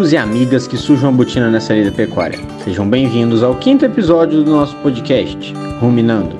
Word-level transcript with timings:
Amigos 0.00 0.12
e 0.14 0.16
amigas 0.16 0.66
que 0.66 0.78
sujam 0.78 1.10
a 1.10 1.12
botina 1.12 1.50
nessa 1.50 1.74
lida 1.74 1.92
pecuária, 1.92 2.38
sejam 2.64 2.88
bem-vindos 2.88 3.42
ao 3.42 3.54
quinto 3.56 3.84
episódio 3.84 4.42
do 4.42 4.50
nosso 4.50 4.74
podcast, 4.76 5.52
Ruminando. 5.78 6.38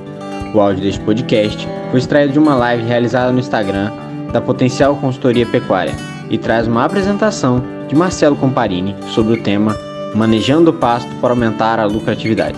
O 0.51 0.59
áudio 0.59 0.81
deste 0.81 0.99
podcast 1.01 1.67
foi 1.91 1.99
extraído 1.99 2.33
de 2.33 2.39
uma 2.39 2.55
live 2.55 2.83
realizada 2.83 3.31
no 3.31 3.37
Instagram 3.37 3.91
da 4.33 4.41
Potencial 4.41 4.95
Consultoria 4.95 5.45
Pecuária 5.45 5.95
e 6.27 6.39
traz 6.39 6.65
uma 6.65 6.83
apresentação 6.83 7.61
de 7.87 7.93
Marcelo 7.93 8.35
Comparini 8.35 8.95
sobre 9.13 9.39
o 9.39 9.43
tema 9.43 9.77
Manejando 10.15 10.71
o 10.71 10.73
Pasto 10.73 11.13
para 11.17 11.29
Aumentar 11.29 11.79
a 11.79 11.85
Lucratividade. 11.85 12.57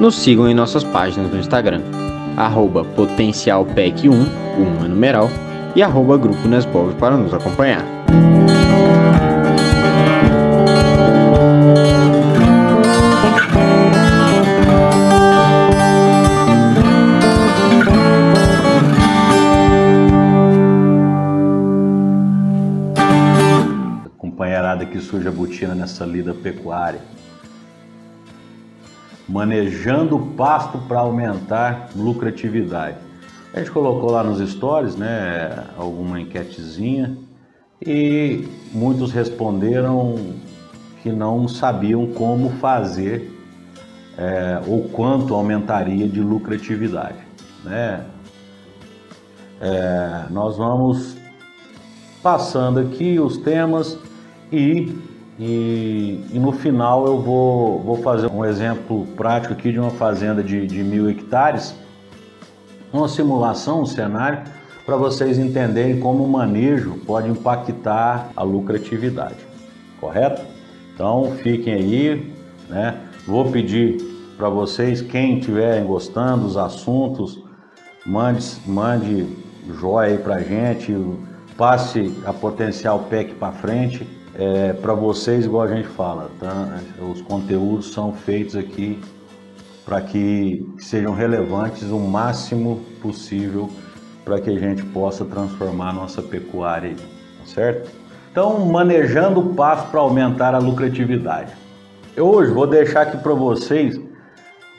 Nos 0.00 0.16
sigam 0.16 0.48
em 0.48 0.54
nossas 0.54 0.82
páginas 0.82 1.30
no 1.30 1.38
Instagram, 1.38 1.82
arroba 2.36 2.84
potencialpec1, 2.96 4.10
1 4.10 4.84
é 4.84 4.88
numeral, 4.88 5.30
e 5.76 5.84
arroba 5.84 6.16
Grupo 6.16 6.48
Nesbov 6.48 6.94
para 6.94 7.16
nos 7.16 7.32
acompanhar. 7.32 7.84
Que 25.14 25.24
surge 25.24 25.28
a 25.28 25.30
botina 25.30 25.74
nessa 25.74 26.04
lida 26.04 26.34
pecuária. 26.34 27.00
Manejando 29.28 30.16
o 30.16 30.26
pasto 30.32 30.78
para 30.78 31.00
aumentar 31.00 31.90
lucratividade. 31.94 32.98
A 33.52 33.58
gente 33.58 33.70
colocou 33.70 34.10
lá 34.10 34.24
nos 34.24 34.46
stories, 34.50 34.96
né, 34.96 35.64
alguma 35.78 36.20
enquetezinha 36.20 37.16
e 37.80 38.48
muitos 38.72 39.12
responderam 39.12 40.34
que 41.02 41.12
não 41.12 41.46
sabiam 41.46 42.06
como 42.08 42.50
fazer 42.58 43.30
é, 44.18 44.60
ou 44.66 44.88
quanto 44.88 45.34
aumentaria 45.34 46.08
de 46.08 46.20
lucratividade, 46.20 47.18
né? 47.62 48.04
É, 49.60 50.24
nós 50.30 50.56
vamos 50.56 51.16
passando 52.22 52.80
aqui 52.80 53.18
os 53.18 53.36
temas 53.38 53.98
e, 54.54 54.96
e, 55.38 56.24
e, 56.32 56.38
no 56.38 56.52
final 56.52 57.06
eu 57.06 57.20
vou, 57.20 57.80
vou 57.80 57.96
fazer 57.96 58.30
um 58.30 58.44
exemplo 58.44 59.06
prático 59.16 59.52
aqui 59.52 59.72
de 59.72 59.80
uma 59.80 59.90
fazenda 59.90 60.42
de, 60.42 60.66
de 60.66 60.82
mil 60.82 61.10
hectares, 61.10 61.74
uma 62.92 63.08
simulação, 63.08 63.82
um 63.82 63.86
cenário, 63.86 64.44
para 64.86 64.96
vocês 64.96 65.38
entenderem 65.38 65.98
como 65.98 66.22
o 66.22 66.28
manejo 66.28 67.00
pode 67.04 67.28
impactar 67.28 68.30
a 68.36 68.42
lucratividade, 68.42 69.38
correto? 70.00 70.42
Então 70.94 71.32
fiquem 71.42 71.74
aí, 71.74 72.32
né? 72.68 73.00
Vou 73.26 73.50
pedir 73.50 73.96
para 74.36 74.48
vocês, 74.48 75.00
quem 75.00 75.38
estiverem 75.38 75.84
gostando 75.84 76.44
dos 76.44 76.56
assuntos, 76.56 77.42
mande, 78.06 78.44
mande 78.66 79.26
joia 79.80 80.12
aí 80.12 80.18
para 80.18 80.40
gente, 80.40 80.94
passe 81.56 82.14
a 82.26 82.32
potencial 82.32 83.00
PEC 83.10 83.34
para 83.34 83.52
frente 83.52 84.06
é, 84.36 84.72
para 84.72 84.94
vocês, 84.94 85.44
igual 85.44 85.64
a 85.64 85.68
gente 85.68 85.88
fala, 85.88 86.30
tá? 86.40 86.80
os 87.00 87.20
conteúdos 87.22 87.92
são 87.92 88.12
feitos 88.12 88.56
aqui 88.56 89.00
para 89.84 90.00
que 90.00 90.66
sejam 90.78 91.14
relevantes 91.14 91.84
o 91.90 91.98
máximo 91.98 92.80
possível 93.00 93.70
para 94.24 94.40
que 94.40 94.50
a 94.50 94.58
gente 94.58 94.82
possa 94.86 95.24
transformar 95.24 95.90
a 95.90 95.92
nossa 95.92 96.22
pecuária, 96.22 96.94
tá 96.96 97.46
certo? 97.46 97.90
Então, 98.32 98.58
manejando 98.66 99.40
o 99.40 99.54
pasto 99.54 99.90
para 99.90 100.00
aumentar 100.00 100.54
a 100.54 100.58
lucratividade. 100.58 101.52
Eu 102.16 102.26
hoje 102.26 102.50
vou 102.50 102.66
deixar 102.66 103.02
aqui 103.02 103.18
para 103.18 103.34
vocês 103.34 104.00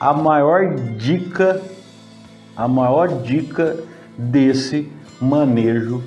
a 0.00 0.12
maior 0.12 0.74
dica, 0.74 1.62
a 2.56 2.66
maior 2.66 3.22
dica 3.22 3.76
desse 4.18 4.90
manejo, 5.20 6.02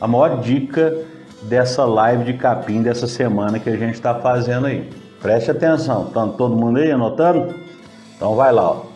a 0.00 0.08
maior 0.08 0.40
dica 0.40 1.04
dessa 1.44 1.84
live 1.84 2.24
de 2.24 2.34
capim 2.34 2.82
dessa 2.82 3.06
semana 3.06 3.58
que 3.58 3.70
a 3.70 3.76
gente 3.76 3.94
está 3.94 4.14
fazendo 4.14 4.66
aí. 4.66 4.90
Preste 5.20 5.50
atenção, 5.50 6.06
tá 6.06 6.26
todo 6.26 6.56
mundo 6.56 6.78
aí 6.78 6.90
anotando? 6.90 7.54
Então 8.16 8.34
vai 8.34 8.50
lá. 8.52 8.70
Ó. 8.70 8.86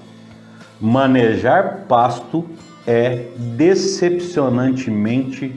Manejar 0.80 1.84
pasto 1.88 2.46
é 2.86 3.26
decepcionantemente 3.36 5.54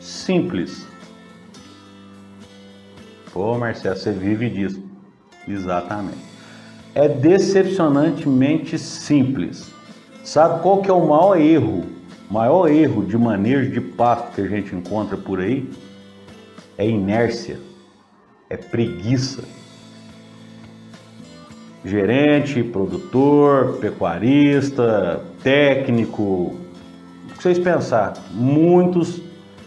simples. 0.00 0.86
Pô, 3.32 3.56
Marcelo, 3.56 3.96
você 3.96 4.10
vive 4.10 4.50
disso. 4.50 4.82
Exatamente. 5.46 6.18
É 6.94 7.08
decepcionantemente 7.08 8.78
simples. 8.78 9.70
Sabe 10.24 10.60
qual 10.62 10.82
que 10.82 10.90
é 10.90 10.92
o 10.92 11.06
maior 11.06 11.38
erro? 11.38 11.84
Maior 12.30 12.68
erro 12.68 13.04
de 13.04 13.16
manejo 13.16 13.70
de 13.70 13.80
pasto 13.80 14.32
que 14.34 14.40
a 14.40 14.48
gente 14.48 14.74
encontra 14.74 15.16
por 15.16 15.38
aí? 15.40 15.70
É 16.76 16.88
inércia, 16.88 17.58
é 18.48 18.56
preguiça. 18.56 19.44
Gerente, 21.84 22.62
produtor, 22.62 23.78
pecuarista, 23.80 25.24
técnico, 25.42 26.22
o 26.22 27.34
que 27.36 27.42
vocês 27.42 27.58
pensar, 27.58 28.14
muitos 28.30 29.22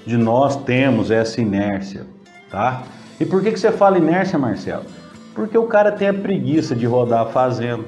de 0.06 0.16
nós 0.18 0.56
temos 0.64 1.10
essa 1.10 1.42
inércia, 1.42 2.06
tá? 2.52 2.84
E 3.20 3.26
por 3.26 3.42
que, 3.42 3.52
que 3.52 3.60
você 3.60 3.72
fala 3.72 3.98
inércia, 3.98 4.38
Marcelo? 4.38 4.86
Porque 5.34 5.58
o 5.58 5.66
cara 5.66 5.92
tem 5.92 6.08
a 6.08 6.14
preguiça 6.14 6.76
de 6.76 6.86
rodar 6.86 7.28
fazendo 7.30 7.86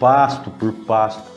pasto 0.00 0.50
por 0.50 0.72
pasto, 0.72 1.30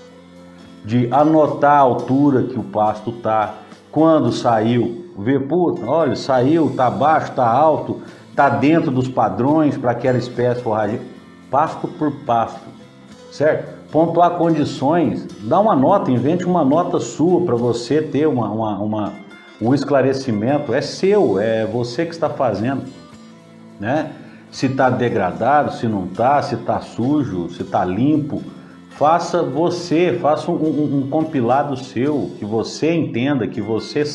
de 0.84 1.08
anotar 1.12 1.74
a 1.74 1.80
altura 1.80 2.44
que 2.44 2.58
o 2.58 2.64
pasto 2.64 3.12
tá, 3.12 3.56
quando 3.92 4.32
saiu, 4.32 5.03
ver, 5.18 5.48
puta, 5.48 5.86
olha, 5.86 6.16
saiu, 6.16 6.74
tá 6.76 6.90
baixo, 6.90 7.32
tá 7.34 7.48
alto, 7.48 8.02
tá 8.36 8.50
dentro 8.50 8.92
dos 8.92 9.08
padrões 9.08 9.78
para 9.78 9.92
aquela 9.92 10.18
espécie 10.18 10.62
forrageira, 10.62 11.04
pasto 11.50 11.88
por 11.88 12.12
pasto, 12.26 12.62
certo? 13.32 13.84
Pontuar 13.92 14.32
condições, 14.32 15.28
dá 15.42 15.60
uma 15.60 15.76
nota, 15.76 16.10
invente 16.10 16.46
uma 16.46 16.66
nota 16.66 17.00
sua 17.00 17.42
para 17.42 17.56
você 17.56 18.02
ter 18.02 18.28
uma, 18.28 18.50
uma, 18.50 18.80
uma, 18.80 19.14
um 19.62 19.74
esclarecimento, 19.74 20.74
é 20.74 20.82
seu, 20.82 21.40
é 21.40 21.66
você 21.66 22.06
que 22.06 22.12
está 22.12 22.30
fazendo, 22.30 22.84
né? 23.80 24.14
Se 24.50 24.68
está 24.68 24.90
degradado, 24.90 25.74
se 25.74 25.88
não 25.88 26.06
está, 26.06 26.42
se 26.42 26.56
está 26.56 26.80
sujo, 26.80 27.50
se 27.50 27.64
está 27.64 27.84
limpo, 27.84 28.42
faça 28.90 29.42
você, 29.42 30.18
faça 30.22 30.52
um, 30.52 30.56
um, 30.56 30.98
um, 30.98 31.10
compilado 31.10 31.76
seu, 31.78 32.32
que 32.38 32.46
você 32.46 32.94
entenda, 32.94 33.48
que 33.48 33.62
você 33.62 34.06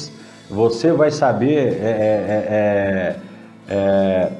você 0.50 0.92
vai 0.92 1.10
saber 1.10 1.56
é 1.56 1.60
é, 1.60 2.06
é, 2.28 2.46
é, 2.50 3.74
é, 3.74 4.32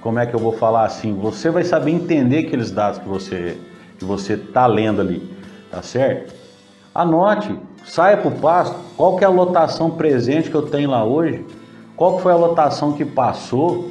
como 0.00 0.18
é 0.18 0.26
que 0.26 0.34
eu 0.34 0.40
vou 0.40 0.52
falar 0.52 0.84
assim, 0.84 1.14
você 1.14 1.50
vai 1.50 1.64
saber 1.64 1.90
entender 1.90 2.46
aqueles 2.46 2.70
dados 2.70 2.98
que 2.98 3.08
você 3.08 3.56
que 3.98 4.04
você 4.04 4.34
está 4.34 4.66
lendo 4.66 5.00
ali, 5.00 5.22
tá 5.70 5.80
certo? 5.82 6.34
Anote, 6.94 7.58
saia 7.84 8.16
para 8.16 8.28
o 8.28 8.38
pasto, 8.38 8.76
qual 8.96 9.16
que 9.16 9.24
é 9.24 9.26
a 9.26 9.30
lotação 9.30 9.90
presente 9.90 10.50
que 10.50 10.54
eu 10.54 10.62
tenho 10.62 10.90
lá 10.90 11.04
hoje, 11.04 11.44
qual 11.96 12.16
que 12.16 12.22
foi 12.22 12.32
a 12.32 12.36
lotação 12.36 12.92
que 12.92 13.04
passou, 13.04 13.90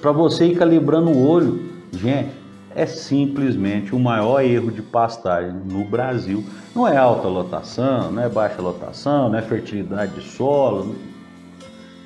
para 0.00 0.12
você 0.12 0.46
ir 0.46 0.56
calibrando 0.56 1.10
o 1.10 1.26
olho. 1.26 1.68
Gente, 1.92 2.30
é 2.78 2.86
simplesmente 2.86 3.92
o 3.92 3.98
maior 3.98 4.40
erro 4.40 4.70
de 4.70 4.80
pastagem 4.80 5.52
no 5.52 5.84
Brasil. 5.84 6.44
Não 6.72 6.86
é 6.86 6.96
alta 6.96 7.26
lotação, 7.26 8.12
não 8.12 8.22
é 8.22 8.28
baixa 8.28 8.62
lotação, 8.62 9.28
não 9.28 9.36
é 9.36 9.42
fertilidade 9.42 10.14
de 10.14 10.22
solo. 10.22 10.94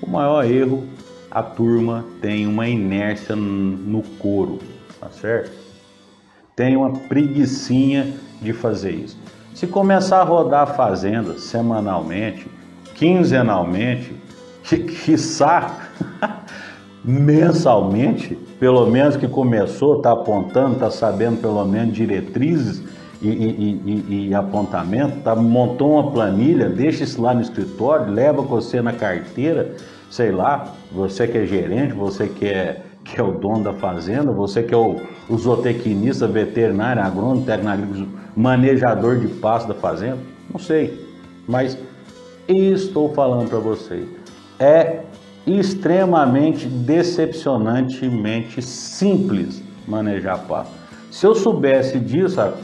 O 0.00 0.08
maior 0.08 0.42
erro, 0.46 0.86
a 1.30 1.42
turma 1.42 2.06
tem 2.22 2.46
uma 2.46 2.66
inércia 2.66 3.36
no 3.36 4.02
couro, 4.18 4.60
tá 4.98 5.10
certo? 5.10 5.52
Tem 6.56 6.74
uma 6.74 6.90
preguiçinha 6.90 8.14
de 8.40 8.54
fazer 8.54 8.92
isso. 8.92 9.18
Se 9.54 9.66
começar 9.66 10.22
a 10.22 10.24
rodar 10.24 10.62
a 10.62 10.66
fazenda 10.66 11.38
semanalmente, 11.38 12.46
quinzenalmente, 12.94 14.16
que, 14.64 14.78
quiçá 14.78 15.90
mensalmente, 17.04 18.36
pelo 18.60 18.86
menos 18.86 19.16
que 19.16 19.26
começou, 19.26 19.96
está 19.96 20.12
apontando, 20.12 20.74
está 20.74 20.90
sabendo 20.90 21.40
pelo 21.40 21.64
menos 21.64 21.94
diretrizes 21.94 22.82
e, 23.20 23.28
e, 23.28 23.82
e, 23.84 24.28
e 24.28 24.34
apontamento, 24.34 25.20
tá, 25.20 25.34
montou 25.34 25.92
uma 25.92 26.10
planilha, 26.10 26.68
deixa 26.68 27.04
isso 27.04 27.20
lá 27.20 27.34
no 27.34 27.40
escritório, 27.40 28.12
leva 28.12 28.42
você 28.42 28.80
na 28.80 28.92
carteira, 28.92 29.72
sei 30.10 30.30
lá, 30.30 30.72
você 30.92 31.26
que 31.26 31.38
é 31.38 31.46
gerente, 31.46 31.92
você 31.92 32.28
que 32.28 32.46
é, 32.46 32.82
que 33.04 33.20
é 33.20 33.22
o 33.22 33.32
dono 33.32 33.64
da 33.64 33.72
fazenda, 33.72 34.30
você 34.32 34.62
que 34.62 34.74
é 34.74 34.76
o, 34.76 34.96
o 35.28 35.36
zootecnista, 35.36 36.26
veterinário, 36.26 37.02
agrônomo, 37.02 37.44
técnico, 37.44 38.08
manejador 38.36 39.18
de 39.18 39.28
pasto 39.28 39.68
da 39.68 39.74
fazenda, 39.74 40.18
não 40.50 40.58
sei, 40.58 41.06
mas 41.48 41.76
estou 42.48 43.12
falando 43.12 43.48
para 43.48 43.58
você, 43.58 44.04
é 44.58 45.02
extremamente 45.46 46.66
decepcionantemente 46.66 48.62
simples 48.62 49.62
manejar 49.86 50.38
pasto. 50.46 50.72
Se 51.10 51.26
eu 51.26 51.34
soubesse 51.34 51.98
disso 51.98 52.40
há, 52.40 52.54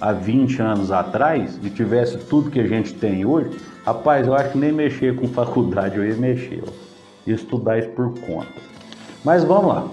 há 0.00 0.12
20 0.12 0.60
anos 0.60 0.90
atrás 0.90 1.58
e 1.62 1.70
tivesse 1.70 2.18
tudo 2.18 2.50
que 2.50 2.60
a 2.60 2.66
gente 2.66 2.94
tem 2.94 3.24
hoje, 3.24 3.58
rapaz, 3.84 4.26
eu 4.26 4.34
acho 4.34 4.52
que 4.52 4.58
nem 4.58 4.72
mexer 4.72 5.14
com 5.14 5.28
faculdade 5.28 5.96
eu 5.96 6.06
ia 6.06 6.16
mexer, 6.16 6.62
ó. 6.66 6.70
estudar 7.26 7.78
isso 7.78 7.90
por 7.90 8.18
conta. 8.20 8.48
Mas 9.24 9.44
vamos 9.44 9.66
lá. 9.66 9.88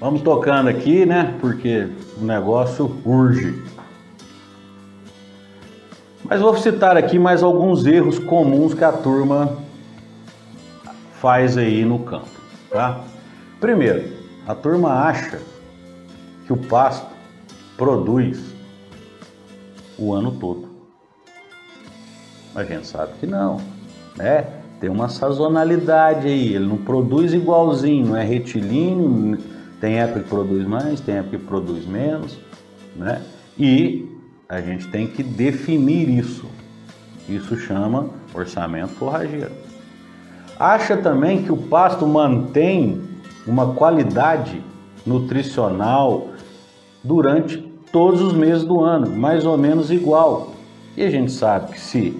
Vamos 0.00 0.20
tocando 0.22 0.68
aqui, 0.68 1.06
né? 1.06 1.34
Porque 1.40 1.88
o 2.20 2.24
negócio 2.24 2.94
urge. 3.06 3.73
Mas 6.24 6.40
vou 6.40 6.56
citar 6.56 6.96
aqui 6.96 7.18
mais 7.18 7.42
alguns 7.42 7.84
erros 7.84 8.18
comuns 8.18 8.72
que 8.72 8.82
a 8.82 8.92
turma 8.92 9.58
faz 11.20 11.58
aí 11.58 11.84
no 11.84 11.98
campo, 11.98 12.28
tá? 12.70 13.04
Primeiro, 13.60 14.10
a 14.46 14.54
turma 14.54 14.90
acha 14.90 15.40
que 16.46 16.52
o 16.52 16.56
pasto 16.56 17.06
produz 17.76 18.54
o 19.98 20.14
ano 20.14 20.32
todo. 20.32 20.68
Mas 22.54 22.70
a 22.70 22.74
gente 22.74 22.86
sabe 22.86 23.12
que 23.20 23.26
não, 23.26 23.60
né? 24.16 24.46
Tem 24.80 24.88
uma 24.88 25.08
sazonalidade 25.08 26.26
aí, 26.26 26.54
ele 26.54 26.66
não 26.66 26.78
produz 26.78 27.32
igualzinho, 27.32 28.08
não 28.08 28.16
é 28.16 28.24
retilíneo, 28.24 29.38
tem 29.80 30.00
época 30.00 30.20
que 30.20 30.28
produz 30.28 30.66
mais, 30.66 31.00
tem 31.00 31.16
época 31.16 31.36
que 31.36 31.44
produz 31.44 31.86
menos, 31.86 32.38
né? 32.96 33.22
E 33.58 34.13
a 34.48 34.60
gente 34.60 34.88
tem 34.88 35.06
que 35.06 35.22
definir 35.22 36.08
isso. 36.08 36.46
Isso 37.28 37.56
chama 37.56 38.10
orçamento 38.34 38.92
forrageiro. 38.92 39.52
Acha 40.58 40.96
também 40.96 41.42
que 41.42 41.50
o 41.50 41.56
pasto 41.56 42.06
mantém 42.06 43.02
uma 43.46 43.74
qualidade 43.74 44.62
nutricional 45.06 46.28
durante 47.02 47.58
todos 47.90 48.20
os 48.20 48.32
meses 48.32 48.64
do 48.64 48.80
ano, 48.80 49.10
mais 49.10 49.44
ou 49.44 49.56
menos 49.56 49.90
igual. 49.90 50.52
E 50.96 51.02
a 51.02 51.10
gente 51.10 51.32
sabe 51.32 51.72
que 51.72 51.80
se 51.80 52.16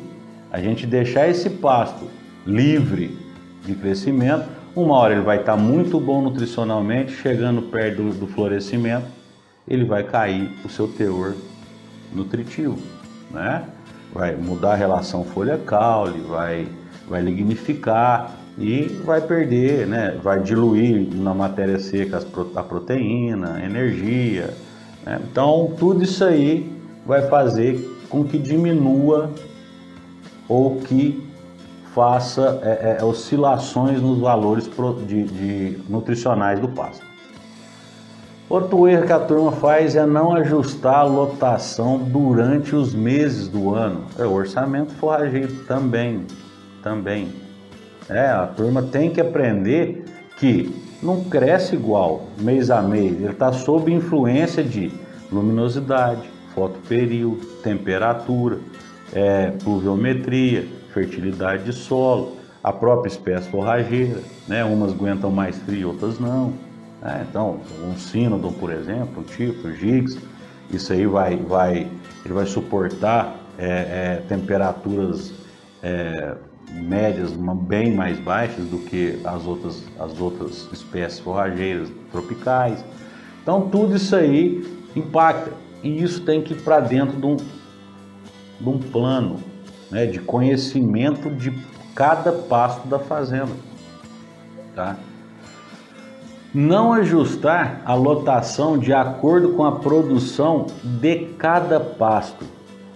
a 0.50 0.60
gente 0.60 0.86
deixar 0.86 1.28
esse 1.28 1.50
pasto 1.50 2.06
livre 2.46 3.16
de 3.64 3.74
crescimento, 3.74 4.48
uma 4.76 4.96
hora 4.96 5.14
ele 5.14 5.22
vai 5.22 5.38
estar 5.40 5.56
muito 5.56 6.00
bom 6.00 6.22
nutricionalmente, 6.22 7.12
chegando 7.12 7.62
perto 7.62 8.02
do, 8.10 8.26
florescimento, 8.26 9.06
ele 9.66 9.84
vai 9.84 10.02
cair 10.02 10.50
o 10.64 10.68
seu 10.68 10.88
teor 10.88 11.34
nutritivo, 12.12 12.78
né? 13.30 13.64
Vai 14.12 14.36
mudar 14.36 14.72
a 14.72 14.76
relação 14.76 15.24
folha-caule, 15.24 16.20
vai, 16.20 16.68
vai 17.08 17.20
lignificar 17.20 18.32
e 18.56 18.82
vai 19.04 19.20
perder, 19.20 19.86
né? 19.86 20.18
Vai 20.22 20.40
diluir 20.40 21.08
na 21.14 21.34
matéria 21.34 21.78
seca 21.78 22.24
a 22.54 22.62
proteína, 22.62 23.54
a 23.54 23.64
energia. 23.64 24.54
Né? 25.04 25.20
Então, 25.30 25.74
tudo 25.78 26.04
isso 26.04 26.24
aí 26.24 26.72
vai 27.04 27.28
fazer 27.28 27.90
com 28.08 28.24
que 28.24 28.38
diminua 28.38 29.30
ou 30.48 30.76
que 30.76 31.22
faça 31.94 32.60
é, 32.62 32.98
é, 33.00 33.04
oscilações 33.04 34.00
nos 34.00 34.18
valores 34.18 34.68
de, 35.06 35.24
de 35.24 35.78
nutricionais 35.88 36.60
do 36.60 36.68
pasto. 36.68 37.13
Outro 38.48 38.86
erro 38.86 39.06
que 39.06 39.12
a 39.12 39.18
turma 39.18 39.52
faz 39.52 39.96
é 39.96 40.04
não 40.04 40.34
ajustar 40.34 40.96
a 40.96 41.02
lotação 41.02 41.98
durante 41.98 42.76
os 42.76 42.94
meses 42.94 43.48
do 43.48 43.74
ano. 43.74 44.04
É 44.18 44.24
o 44.24 44.32
orçamento 44.32 44.92
forrageiro 44.94 45.64
também, 45.66 46.26
também. 46.82 47.32
É, 48.08 48.26
a 48.26 48.46
turma 48.46 48.82
tem 48.82 49.08
que 49.10 49.20
aprender 49.20 50.04
que 50.36 50.74
não 51.02 51.24
cresce 51.24 51.74
igual 51.74 52.24
mês 52.38 52.70
a 52.70 52.82
mês. 52.82 53.12
Ele 53.12 53.30
está 53.30 53.50
sob 53.50 53.90
influência 53.90 54.62
de 54.62 54.92
luminosidade, 55.32 56.28
fotoperíodo, 56.54 57.46
temperatura, 57.62 58.58
é, 59.14 59.52
pluviometria, 59.52 60.66
fertilidade 60.92 61.64
de 61.64 61.72
solo, 61.72 62.36
a 62.62 62.72
própria 62.72 63.08
espécie 63.08 63.48
forrageira. 63.48 64.20
Né? 64.46 64.62
Umas 64.64 64.92
aguentam 64.92 65.30
mais 65.30 65.56
frio, 65.56 65.88
outras 65.88 66.18
não. 66.20 66.52
Né? 67.04 67.26
Então, 67.28 67.60
um 67.86 67.96
sínodon, 67.96 68.52
por 68.52 68.72
exemplo, 68.72 69.20
um 69.20 69.22
tipo, 69.22 69.70
gigs, 69.70 70.18
isso 70.70 70.92
aí 70.92 71.06
vai, 71.06 71.36
vai, 71.36 71.86
ele 72.24 72.34
vai 72.34 72.46
suportar 72.46 73.36
é, 73.58 73.66
é, 73.66 74.22
temperaturas 74.26 75.32
é, 75.82 76.34
médias 76.72 77.32
bem 77.32 77.94
mais 77.94 78.18
baixas 78.18 78.64
do 78.64 78.78
que 78.78 79.20
as 79.22 79.44
outras, 79.44 79.84
as 80.00 80.18
outras 80.18 80.66
espécies 80.72 81.20
forrageiras 81.20 81.90
tropicais. 82.10 82.82
Então, 83.42 83.68
tudo 83.68 83.94
isso 83.94 84.16
aí 84.16 84.66
impacta 84.96 85.52
e 85.82 86.02
isso 86.02 86.22
tem 86.22 86.40
que 86.40 86.54
ir 86.54 86.62
para 86.62 86.80
dentro 86.80 87.20
de 87.20 87.26
um, 87.26 87.36
de 87.36 88.68
um 88.68 88.78
plano 88.78 89.38
né, 89.90 90.06
de 90.06 90.18
conhecimento 90.18 91.28
de 91.30 91.52
cada 91.94 92.32
pasto 92.32 92.88
da 92.88 92.98
fazenda. 92.98 93.52
Tá? 94.74 94.96
Não 96.54 96.92
ajustar 96.92 97.82
a 97.84 97.94
lotação 97.94 98.78
de 98.78 98.92
acordo 98.92 99.50
com 99.50 99.64
a 99.64 99.72
produção 99.72 100.66
de 100.84 101.26
cada 101.36 101.80
pasto. 101.80 102.44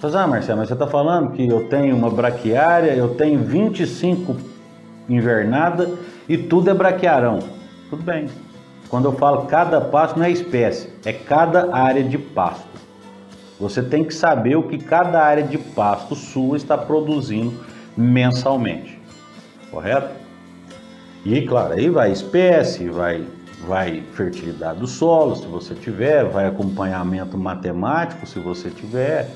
Você 0.00 0.16
ah, 0.16 0.28
Marcelo, 0.28 0.58
mas 0.58 0.69
você 0.69 0.75
está 0.75 0.87
falando 0.87 1.32
que 1.32 1.49
eu 1.49 1.69
tenho 1.69 1.96
uma 1.96 2.08
braquiária, 2.08 2.93
eu 2.93 3.16
tenho 3.16 3.40
25 3.40 4.37
invernada 5.08 5.90
e 6.28 6.38
tudo 6.38 6.70
é 6.70 6.75
braquiarão. 6.75 7.40
Tudo 7.90 8.05
bem. 8.05 8.28
Quando 8.88 9.06
eu 9.06 9.12
falo 9.12 9.46
cada 9.46 9.81
pasto 9.81 10.16
não 10.16 10.25
é 10.25 10.31
espécie, 10.31 10.93
é 11.05 11.12
cada 11.12 11.75
área 11.75 12.05
de 12.05 12.16
pasto. 12.16 12.69
Você 13.58 13.82
tem 13.82 14.05
que 14.05 14.14
saber 14.14 14.55
o 14.55 14.62
que 14.62 14.78
cada 14.78 15.20
área 15.20 15.43
de 15.43 15.58
pasto 15.58 16.14
sua 16.14 16.56
está 16.56 16.78
produzindo 16.78 17.52
mensalmente. 17.96 19.00
Correto? 19.69 20.10
E 21.25 21.43
claro, 21.43 21.72
aí 21.72 21.90
vai 21.90 22.12
espécie, 22.12 22.88
vai 22.88 23.25
vai 23.66 24.02
fertilidade 24.12 24.81
do 24.81 24.87
solo, 24.87 25.37
se 25.37 25.46
você 25.46 25.75
tiver, 25.75 26.24
vai 26.24 26.46
acompanhamento 26.46 27.36
matemático, 27.36 28.27
se 28.27 28.38
você 28.38 28.70
tiver, 28.70 29.29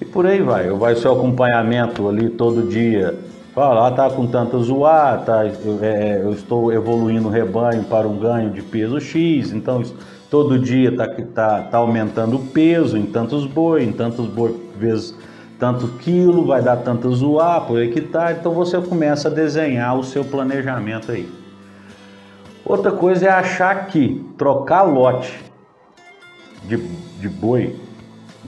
e 0.00 0.04
por 0.04 0.26
aí 0.26 0.40
vai. 0.40 0.68
Vai 0.70 0.94
o 0.94 0.96
seu 0.96 1.12
acompanhamento 1.12 2.08
ali 2.08 2.30
todo 2.30 2.68
dia. 2.68 3.18
Fala, 3.54 3.88
ah, 3.88 3.90
tá 3.90 4.10
com 4.10 4.26
tanta 4.26 4.58
zoar, 4.58 5.24
tá, 5.24 5.46
eu, 5.46 5.78
é, 5.80 6.20
eu 6.22 6.32
estou 6.32 6.72
evoluindo 6.72 7.28
o 7.28 7.30
rebanho 7.30 7.84
para 7.84 8.06
um 8.06 8.18
ganho 8.18 8.50
de 8.50 8.62
peso 8.62 9.00
X, 9.00 9.50
então 9.50 9.82
todo 10.30 10.58
dia 10.58 10.94
tá, 10.94 11.08
tá, 11.34 11.62
tá 11.62 11.78
aumentando 11.78 12.36
o 12.36 12.46
peso 12.48 12.98
em 12.98 13.06
tantos 13.06 13.46
boi, 13.46 13.82
em 13.82 13.92
tantos 13.92 14.26
boi 14.26 14.54
vezes 14.78 15.14
tanto 15.58 15.88
quilo, 15.98 16.44
vai 16.44 16.62
dar 16.62 16.76
tanto 16.76 17.10
zoar 17.14 17.66
por 17.66 17.80
hectare, 17.80 18.36
então 18.38 18.52
você 18.52 18.78
começa 18.78 19.28
a 19.28 19.30
desenhar 19.30 19.98
o 19.98 20.04
seu 20.04 20.22
planejamento 20.22 21.10
aí. 21.10 21.26
Outra 22.66 22.90
coisa 22.90 23.26
é 23.26 23.30
achar 23.30 23.86
que 23.86 24.28
trocar 24.36 24.82
lote 24.82 25.38
de, 26.64 26.76
de 26.76 27.28
boi, 27.28 27.76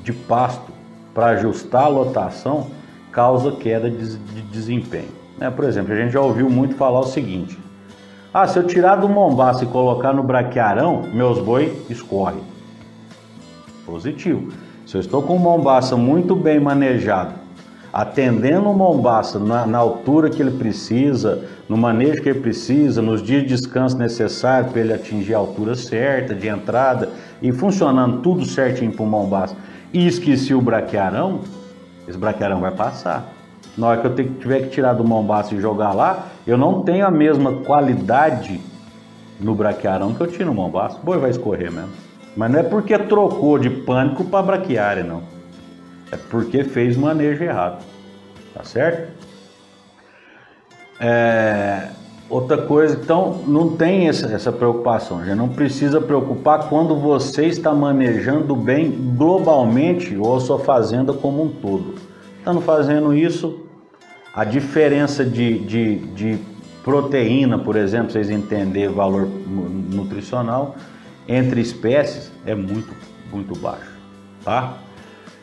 de 0.02 0.12
pasto, 0.12 0.72
para 1.14 1.26
ajustar 1.26 1.84
a 1.84 1.88
lotação, 1.88 2.66
causa 3.12 3.52
queda 3.52 3.88
de, 3.88 4.16
de 4.16 4.42
desempenho. 4.42 5.08
Né? 5.38 5.48
Por 5.50 5.64
exemplo, 5.64 5.92
a 5.92 5.96
gente 5.96 6.12
já 6.12 6.20
ouviu 6.20 6.50
muito 6.50 6.74
falar 6.74 6.98
o 6.98 7.06
seguinte: 7.06 7.56
ah, 8.34 8.46
se 8.48 8.58
eu 8.58 8.66
tirar 8.66 8.96
do 8.96 9.08
mombaço 9.08 9.62
e 9.62 9.68
colocar 9.68 10.12
no 10.12 10.24
braquearão, 10.24 11.02
meus 11.14 11.38
boi 11.38 11.80
escorrem. 11.88 12.42
Positivo. 13.86 14.52
Se 14.84 14.96
eu 14.96 15.00
estou 15.00 15.22
com 15.22 15.36
um 15.36 15.38
mombaça 15.38 15.96
muito 15.96 16.34
bem 16.34 16.58
manejado, 16.58 17.34
atendendo 17.92 18.68
o 18.68 18.74
mombaça 18.74 19.38
na, 19.38 19.66
na, 19.66 19.78
altura 19.78 20.30
que 20.30 20.42
ele 20.42 20.52
precisa, 20.52 21.44
no 21.68 21.76
manejo 21.76 22.22
que 22.22 22.28
ele 22.28 22.40
precisa, 22.40 23.00
nos 23.00 23.22
dias 23.22 23.42
de 23.42 23.48
descanso 23.48 23.96
necessários 23.96 24.70
para 24.70 24.80
ele 24.80 24.92
atingir 24.92 25.34
a 25.34 25.38
altura 25.38 25.74
certa 25.74 26.34
de 26.34 26.48
entrada 26.48 27.08
e 27.40 27.52
funcionando 27.52 28.20
tudo 28.20 28.44
certinho 28.44 28.92
para 28.92 29.02
o 29.02 29.06
mombaça 29.06 29.54
e 29.92 30.06
esqueci 30.06 30.54
o 30.54 30.60
braquearão, 30.60 31.40
esse 32.06 32.18
braquearão 32.18 32.60
vai 32.60 32.72
passar. 32.72 33.32
Na 33.76 33.88
hora 33.88 34.00
que 34.00 34.06
eu 34.06 34.14
tiver 34.14 34.62
que 34.62 34.70
tirar 34.70 34.92
do 34.92 35.04
mombaço 35.04 35.54
e 35.54 35.60
jogar 35.60 35.92
lá, 35.92 36.26
eu 36.46 36.58
não 36.58 36.82
tenho 36.82 37.06
a 37.06 37.10
mesma 37.10 37.52
qualidade 37.52 38.60
no 39.40 39.54
braquearão 39.54 40.14
que 40.14 40.20
eu 40.20 40.26
tiro 40.26 40.46
no 40.46 40.54
mombaço. 40.54 40.98
O 41.00 41.04
boi 41.04 41.18
vai 41.18 41.30
escorrer 41.30 41.70
mesmo. 41.70 41.90
Mas 42.36 42.50
não 42.50 42.58
é 42.58 42.62
porque 42.62 42.98
trocou 42.98 43.58
de 43.58 43.70
pânico 43.70 44.24
para 44.24 44.42
braquiária, 44.42 45.04
não. 45.04 45.37
É 46.10 46.16
porque 46.16 46.64
fez 46.64 46.96
manejo 46.96 47.44
errado. 47.44 47.84
Tá 48.54 48.64
certo? 48.64 49.12
É, 51.00 51.88
outra 52.28 52.58
coisa, 52.58 52.98
então 53.00 53.42
não 53.46 53.76
tem 53.76 54.08
essa, 54.08 54.26
essa 54.26 54.50
preocupação, 54.50 55.24
já 55.24 55.34
não 55.34 55.48
precisa 55.48 56.00
preocupar 56.00 56.68
quando 56.68 56.96
você 56.96 57.46
está 57.46 57.72
manejando 57.72 58.56
bem 58.56 58.90
globalmente 59.16 60.16
ou 60.16 60.36
a 60.36 60.40
sua 60.40 60.58
fazenda 60.58 61.12
como 61.12 61.44
um 61.44 61.48
todo. 61.48 61.94
Estando 62.38 62.60
fazendo 62.60 63.14
isso, 63.14 63.60
a 64.34 64.44
diferença 64.44 65.24
de, 65.24 65.58
de, 65.60 65.96
de 66.14 66.38
proteína, 66.82 67.58
por 67.58 67.76
exemplo, 67.76 68.10
vocês 68.10 68.30
entenderem 68.30 68.88
o 68.88 68.94
valor 68.94 69.28
nutricional, 69.28 70.76
entre 71.28 71.60
espécies 71.60 72.32
é 72.46 72.54
muito, 72.54 72.92
muito 73.30 73.56
baixo, 73.58 73.92
tá? 74.44 74.78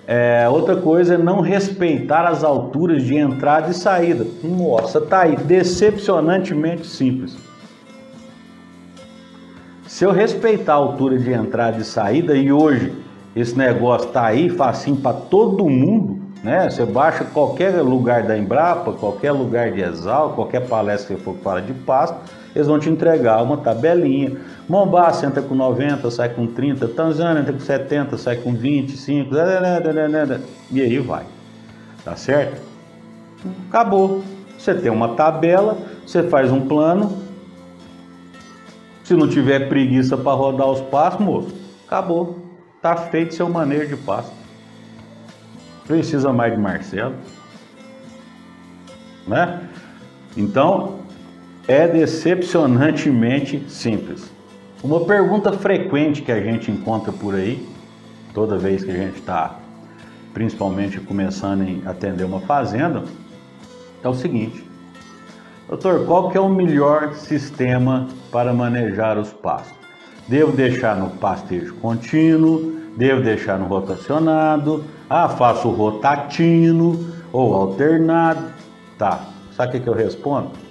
É, 0.08 0.48
outra 0.48 0.76
coisa 0.76 1.16
é 1.16 1.18
não 1.18 1.42
respeitar 1.42 2.28
as 2.28 2.44
alturas 2.44 3.04
de 3.04 3.16
entrada 3.16 3.72
e 3.72 3.74
saída. 3.74 4.26
Nossa, 4.44 5.02
tá 5.02 5.22
aí, 5.22 5.36
decepcionantemente 5.36 6.86
simples. 6.86 7.36
Se 9.88 10.04
eu 10.04 10.12
respeitar 10.12 10.74
a 10.74 10.78
altura 10.78 11.18
de 11.18 11.32
entrada 11.32 11.78
e 11.78 11.84
saída 11.84 12.36
e 12.36 12.52
hoje 12.52 12.94
esse 13.36 13.58
negócio 13.58 14.10
tá 14.10 14.26
aí, 14.26 14.50
facinho 14.50 14.98
para 14.98 15.14
todo 15.14 15.70
mundo, 15.70 16.22
né? 16.44 16.70
Você 16.70 16.86
baixa 16.86 17.24
qualquer 17.24 17.82
lugar 17.82 18.24
da 18.24 18.38
Embrapa, 18.38 18.94
qualquer 18.94 19.32
lugar 19.32 19.72
de 19.72 19.82
Exal, 19.82 20.34
qualquer 20.34 20.68
palestra 20.68 21.16
que 21.16 21.22
for 21.22 21.36
fala 21.44 21.62
de 21.62 21.74
pasto, 21.74 22.18
eles 22.56 22.68
vão 22.68 22.80
te 22.80 22.90
entregar 22.90 23.44
uma 23.44 23.58
tabelinha. 23.58 24.38
Mombasa 24.68 25.26
entra 25.26 25.42
com 25.42 25.54
90, 25.54 26.10
sai 26.10 26.30
com 26.30 26.48
30, 26.48 26.88
Tanzânia 26.88 27.42
entra 27.42 27.52
com 27.52 27.60
70, 27.60 28.18
sai 28.18 28.38
com 28.38 28.54
25, 28.54 29.36
e 30.72 30.82
aí 30.82 30.98
vai. 31.00 31.26
Tá 32.06 32.16
certo? 32.16 32.62
Acabou. 33.68 34.24
Você 34.58 34.74
tem 34.74 34.90
uma 34.90 35.16
tabela, 35.16 35.78
você 36.06 36.24
faz 36.24 36.50
um 36.52 36.62
plano. 36.62 37.22
Se 39.04 39.14
não 39.14 39.28
tiver 39.28 39.68
preguiça 39.68 40.18
para 40.18 40.32
rodar 40.32 40.68
os 40.68 40.80
passos, 40.82 41.20
moço, 41.20 41.54
acabou. 41.86 42.40
Tá 42.82 42.96
feito 42.96 43.36
seu 43.36 43.50
manejo 43.50 43.90
de 43.90 43.98
pasto. 43.98 44.32
Precisa 45.86 46.32
mais 46.32 46.54
de 46.54 46.60
Marcelo. 46.60 47.16
Né? 49.28 49.62
Então, 50.38 51.05
é 51.68 51.88
decepcionantemente 51.88 53.64
simples. 53.68 54.32
Uma 54.84 55.04
pergunta 55.04 55.52
frequente 55.52 56.22
que 56.22 56.32
a 56.32 56.40
gente 56.40 56.70
encontra 56.70 57.12
por 57.12 57.34
aí, 57.34 57.68
toda 58.34 58.58
vez 58.58 58.84
que 58.84 58.92
a 58.92 58.96
gente 58.96 59.16
está, 59.16 59.60
principalmente 60.34 61.00
começando 61.00 61.82
a 61.86 61.90
atender 61.90 62.24
uma 62.24 62.42
fazenda, 62.42 63.04
é 64.04 64.08
o 64.08 64.14
seguinte: 64.14 64.64
Doutor, 65.68 66.06
qual 66.06 66.30
que 66.30 66.38
é 66.38 66.42
o 66.42 66.50
melhor 66.50 67.16
sistema 67.16 68.08
para 68.32 68.54
manejar 68.54 69.18
os 69.18 69.34
pastos? 69.34 69.74
Devo 70.28 70.52
deixar 70.52 70.96
no 70.96 71.10
pastejo 71.12 71.74
contínuo? 71.76 72.74
Devo 72.96 73.22
deixar 73.24 73.58
no 73.58 73.66
rotacionado? 73.66 74.84
Ah, 75.10 75.28
faço 75.30 75.70
rotatino 75.70 77.14
ou 77.32 77.54
alternado? 77.54 78.54
Tá. 78.98 79.26
Sabe 79.52 79.78
o 79.78 79.82
que 79.82 79.88
eu 79.90 79.94
respondo? 79.94 80.65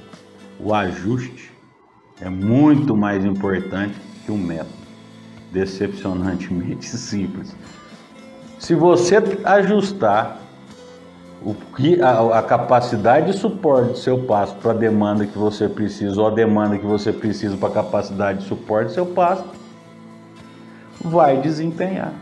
O 0.65 0.73
ajuste 0.73 1.53
é 2.19 2.31
muito 2.31 2.97
mais 2.97 3.23
importante 3.23 3.95
que 4.25 4.33
um 4.33 4.39
método. 4.39 4.73
Decepcionantemente 5.53 6.87
simples. 6.97 7.55
Se 8.59 8.75
você 8.75 9.23
ajustar 9.45 10.39
o 11.45 11.55
que, 11.77 12.01
a, 12.01 12.39
a, 12.39 12.43
capacidade 12.43 13.27
de 13.31 13.39
suporte 13.39 13.91
do 13.91 13.99
seu 13.99 14.21
pasto 14.21 14.57
para 14.57 14.71
a 14.71 14.75
demanda 14.75 15.27
que 15.27 15.37
você 15.37 15.69
precisa 15.69 16.19
ou 16.19 16.29
a 16.29 16.31
demanda 16.31 16.79
que 16.79 16.87
você 16.87 17.13
precisa 17.13 17.55
para 17.59 17.69
a 17.69 17.73
capacidade 17.73 18.39
de 18.39 18.47
suporte 18.47 18.87
do 18.87 18.95
seu 18.95 19.05
pasto, 19.05 19.47
vai 20.99 21.43
desempenhar. 21.43 22.15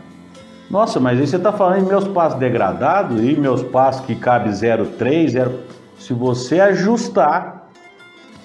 Nossa, 0.69 0.99
mas 0.99 1.17
aí 1.17 1.25
você 1.25 1.37
está 1.37 1.53
falando 1.53 1.85
em 1.85 1.87
meus 1.87 2.09
pastos 2.09 2.41
degradados 2.41 3.21
e 3.23 3.37
meus 3.37 3.63
pastos 3.63 4.05
que 4.05 4.15
cabe 4.15 4.49
0,3, 4.49 5.29
0... 5.29 5.59
Se 5.97 6.13
você 6.13 6.59
ajustar, 6.59 7.62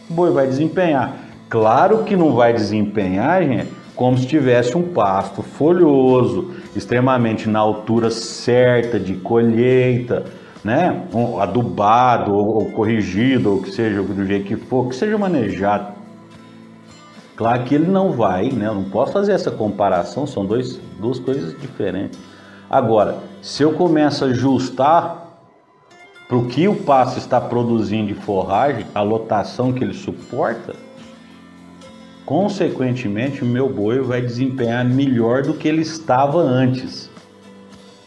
o 0.08 0.12
boi 0.12 0.30
vai 0.30 0.46
desempenhar. 0.46 1.14
Claro 1.48 2.04
que 2.04 2.16
não 2.16 2.34
vai 2.34 2.52
desempenhar, 2.52 3.42
gente, 3.42 3.72
como 3.94 4.16
se 4.16 4.26
tivesse 4.26 4.76
um 4.76 4.82
pasto 4.82 5.42
folhoso, 5.42 6.52
extremamente 6.76 7.48
na 7.48 7.58
altura 7.58 8.10
certa 8.10 8.98
de 8.98 9.14
colheita, 9.14 10.24
né? 10.62 11.04
Um 11.12 11.40
adubado 11.40 12.32
ou, 12.34 12.58
ou 12.58 12.70
corrigido, 12.72 13.52
ou 13.52 13.62
que 13.62 13.70
seja 13.70 14.02
do 14.02 14.26
jeito 14.26 14.46
que 14.46 14.56
for, 14.56 14.88
que 14.88 14.94
seja 14.94 15.16
manejado. 15.18 15.98
Claro 17.34 17.64
que 17.64 17.74
ele 17.74 17.86
não 17.86 18.12
vai, 18.12 18.50
né? 18.50 18.66
Eu 18.66 18.74
não 18.74 18.84
posso 18.84 19.12
fazer 19.12 19.32
essa 19.32 19.50
comparação, 19.50 20.26
são 20.26 20.44
dois, 20.44 20.80
duas 20.98 21.18
coisas 21.18 21.58
diferentes. 21.60 22.18
Agora, 22.68 23.18
se 23.40 23.62
eu 23.62 23.72
começo 23.72 24.24
a 24.24 24.28
ajustar 24.28 25.27
para 26.28 26.36
o 26.36 26.46
que 26.46 26.68
o 26.68 26.76
pasto 26.76 27.18
está 27.18 27.40
produzindo 27.40 28.08
de 28.08 28.14
forragem, 28.14 28.84
a 28.94 29.00
lotação 29.00 29.72
que 29.72 29.82
ele 29.82 29.94
suporta, 29.94 30.76
consequentemente 32.26 33.42
o 33.42 33.46
meu 33.46 33.72
boi 33.72 34.00
vai 34.00 34.20
desempenhar 34.20 34.84
melhor 34.84 35.42
do 35.42 35.54
que 35.54 35.66
ele 35.66 35.80
estava 35.80 36.38
antes. 36.38 37.10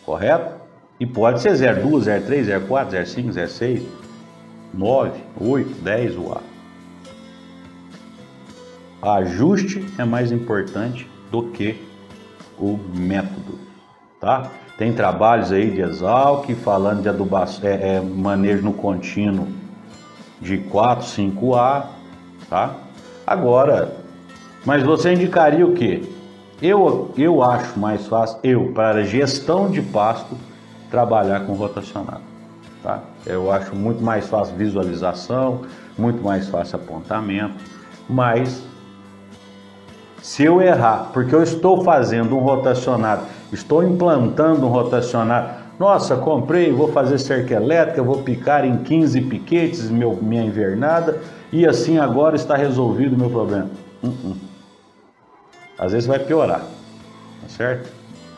Correto? 0.06 0.62
E 1.00 1.06
pode 1.06 1.42
ser 1.42 1.58
02, 1.58 2.06
03, 2.06 2.64
04, 2.68 3.08
05, 3.08 3.34
06, 3.48 3.84
9, 4.72 5.20
8, 5.40 5.82
10 5.82 6.18
o 6.18 6.32
A. 6.32 6.42
Ajuste 9.16 9.84
é 9.98 10.06
mais 10.06 10.32
importante 10.32 11.10
do 11.32 11.48
que 11.50 11.82
o 12.60 12.78
método, 12.94 13.58
tá? 14.20 14.52
Tem 14.82 14.92
trabalhos 14.92 15.52
aí 15.52 15.70
de 15.70 15.80
Exalc 15.80 16.50
falando 16.56 17.04
de 17.04 17.08
adubação, 17.08 17.70
é, 17.70 17.98
é, 17.98 18.02
manejo 18.02 18.64
no 18.64 18.74
contínuo 18.74 19.48
de 20.42 20.58
4, 20.58 21.06
5A, 21.06 21.84
tá? 22.50 22.74
Agora, 23.28 23.94
mas 24.66 24.82
você 24.82 25.14
indicaria 25.14 25.68
o 25.68 25.76
que? 25.76 26.12
Eu, 26.60 27.14
eu 27.16 27.44
acho 27.44 27.80
mais 27.80 28.08
fácil, 28.08 28.40
eu, 28.44 28.72
para 28.74 29.04
gestão 29.04 29.70
de 29.70 29.84
pasto, 29.84 30.36
trabalhar 30.90 31.42
com 31.42 31.54
rotacionado. 31.54 32.24
Tá? 32.82 33.02
Eu 33.24 33.52
acho 33.52 33.76
muito 33.76 34.04
mais 34.04 34.28
fácil 34.28 34.56
visualização, 34.56 35.62
muito 35.96 36.24
mais 36.24 36.48
fácil 36.48 36.78
apontamento, 36.78 37.54
mas 38.10 38.64
se 40.24 40.44
eu 40.44 40.60
errar, 40.60 41.12
porque 41.14 41.36
eu 41.36 41.44
estou 41.44 41.84
fazendo 41.84 42.36
um 42.36 42.40
rotacionado, 42.40 43.41
estou 43.52 43.84
implantando 43.84 44.66
um 44.66 44.70
rotacionado, 44.70 45.62
nossa, 45.80 46.16
comprei, 46.16 46.72
vou 46.72 46.92
fazer 46.92 47.18
cerca 47.18 47.56
elétrica, 47.56 48.04
vou 48.04 48.22
picar 48.24 48.64
em 48.66 48.78
15 48.78 49.22
piquetes 49.22 49.90
meu, 49.90 50.18
minha 50.22 50.44
invernada 50.44 51.20
e 51.52 51.66
assim 51.66 51.98
agora 51.98 52.36
está 52.36 52.56
resolvido 52.56 53.16
o 53.16 53.18
meu 53.18 53.30
problema. 53.30 53.70
Uh 54.04 54.08
-uh 54.08 54.52
às 55.82 55.94
vezes 55.94 56.06
vai 56.06 56.20
piorar, 56.20 56.60
tá 56.60 57.50
certo? 57.50 57.92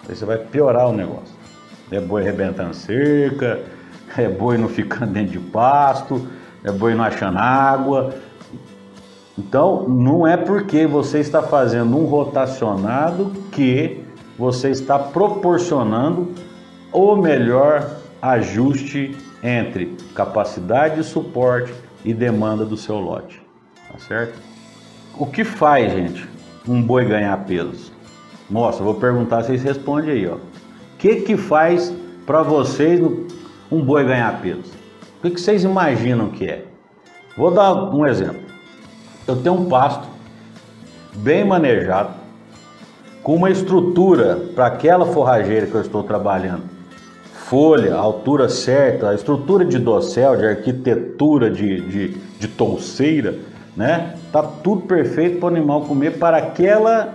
Aí 0.08 0.16
você 0.16 0.24
vai 0.24 0.38
piorar 0.38 0.88
o 0.88 0.94
negócio. 0.94 1.36
É 1.92 2.00
boi 2.00 2.22
arrebentando 2.22 2.74
cerca, 2.74 3.60
é 4.18 4.30
boi 4.30 4.58
não 4.58 4.70
ficando 4.70 5.12
dentro 5.12 5.34
de 5.34 5.40
pasto, 5.40 6.26
é 6.64 6.72
boi 6.72 6.96
não 6.96 7.04
achando 7.04 7.38
água. 7.38 8.14
Então, 9.38 9.90
não 9.90 10.26
é 10.26 10.38
porque 10.38 10.88
você 10.88 11.20
está 11.20 11.44
fazendo 11.44 11.98
um 11.98 12.06
rotacionado 12.06 13.34
que 13.52 14.03
você 14.38 14.70
está 14.70 14.98
proporcionando 14.98 16.34
o 16.92 17.16
melhor 17.16 17.98
ajuste 18.22 19.16
entre 19.44 19.98
capacidade 20.16 20.96
de 20.96 21.04
suporte 21.04 21.74
e 22.06 22.14
demanda 22.14 22.66
do 22.66 22.78
seu 22.78 22.98
lote, 22.98 23.42
tá 23.92 24.00
certo? 24.00 24.40
O 25.18 25.26
que 25.26 25.44
faz, 25.44 25.92
gente? 25.92 26.34
um 26.68 26.82
boi 26.82 27.06
ganhar 27.06 27.38
peso? 27.46 27.92
Nossa, 28.50 28.84
vou 28.84 28.96
perguntar, 28.96 29.44
vocês 29.44 29.64
respondem 29.64 30.12
aí, 30.12 30.28
ó. 30.28 30.36
O 30.36 30.40
que 30.98 31.22
que 31.22 31.38
faz 31.38 31.94
para 32.26 32.42
vocês 32.42 33.02
um 33.72 33.82
boi 33.82 34.06
ganhar 34.06 34.42
peso? 34.42 34.72
O 35.18 35.22
que, 35.22 35.32
que 35.32 35.42
vocês 35.42 35.64
imaginam 35.64 36.30
que 36.30 36.46
é? 36.46 36.66
Vou 37.36 37.52
dar 37.52 37.74
um 37.74 38.06
exemplo. 38.06 38.42
Eu 39.28 39.42
tenho 39.42 39.56
um 39.56 39.70
pasto 39.70 40.08
bem 41.16 41.46
manejado, 41.46 42.14
com 43.24 43.36
uma 43.36 43.50
estrutura 43.50 44.36
para 44.54 44.68
aquela 44.68 45.06
forrageira 45.06 45.66
que 45.66 45.74
eu 45.74 45.82
estou 45.82 46.04
trabalhando. 46.04 46.64
Folha, 47.34 47.96
altura 47.96 48.50
certa, 48.50 49.10
a 49.10 49.16
estrutura 49.16 49.64
de 49.64 49.80
dossel, 49.80 50.36
de 50.36 50.46
arquitetura 50.46 51.50
de, 51.50 51.82
de, 51.82 52.08
de 52.40 52.48
touceira, 52.48 53.36
né? 53.78 54.16
Tá 54.32 54.44
tudo 54.44 54.82
perfeito 54.82 55.40
para 55.40 55.46
o 55.46 55.56
animal 55.56 55.82
comer 55.82 56.18
para 56.18 56.38
aquela 56.38 57.14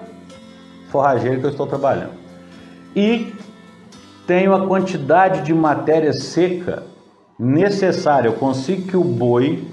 forrageira 0.90 1.38
que 1.38 1.44
eu 1.44 1.50
estou 1.50 1.66
trabalhando. 1.66 2.12
E 2.96 3.34
tenho 4.26 4.54
a 4.54 4.66
quantidade 4.66 5.42
de 5.42 5.52
matéria 5.52 6.12
seca 6.12 6.84
necessária. 7.38 8.28
Eu 8.28 8.34
consigo 8.34 8.88
que 8.88 8.96
o 8.96 9.04
boi 9.04 9.66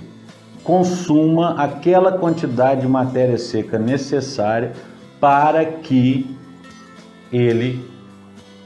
consuma 0.63 1.61
aquela 1.61 2.13
quantidade 2.13 2.81
de 2.81 2.87
matéria 2.87 3.37
seca 3.37 3.77
necessária 3.77 4.73
para 5.19 5.65
que 5.65 6.35
ele 7.31 7.83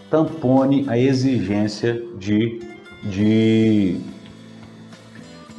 tampone 0.10 0.86
a 0.90 0.98
exigência 0.98 2.02
de, 2.18 2.60
de 3.04 4.02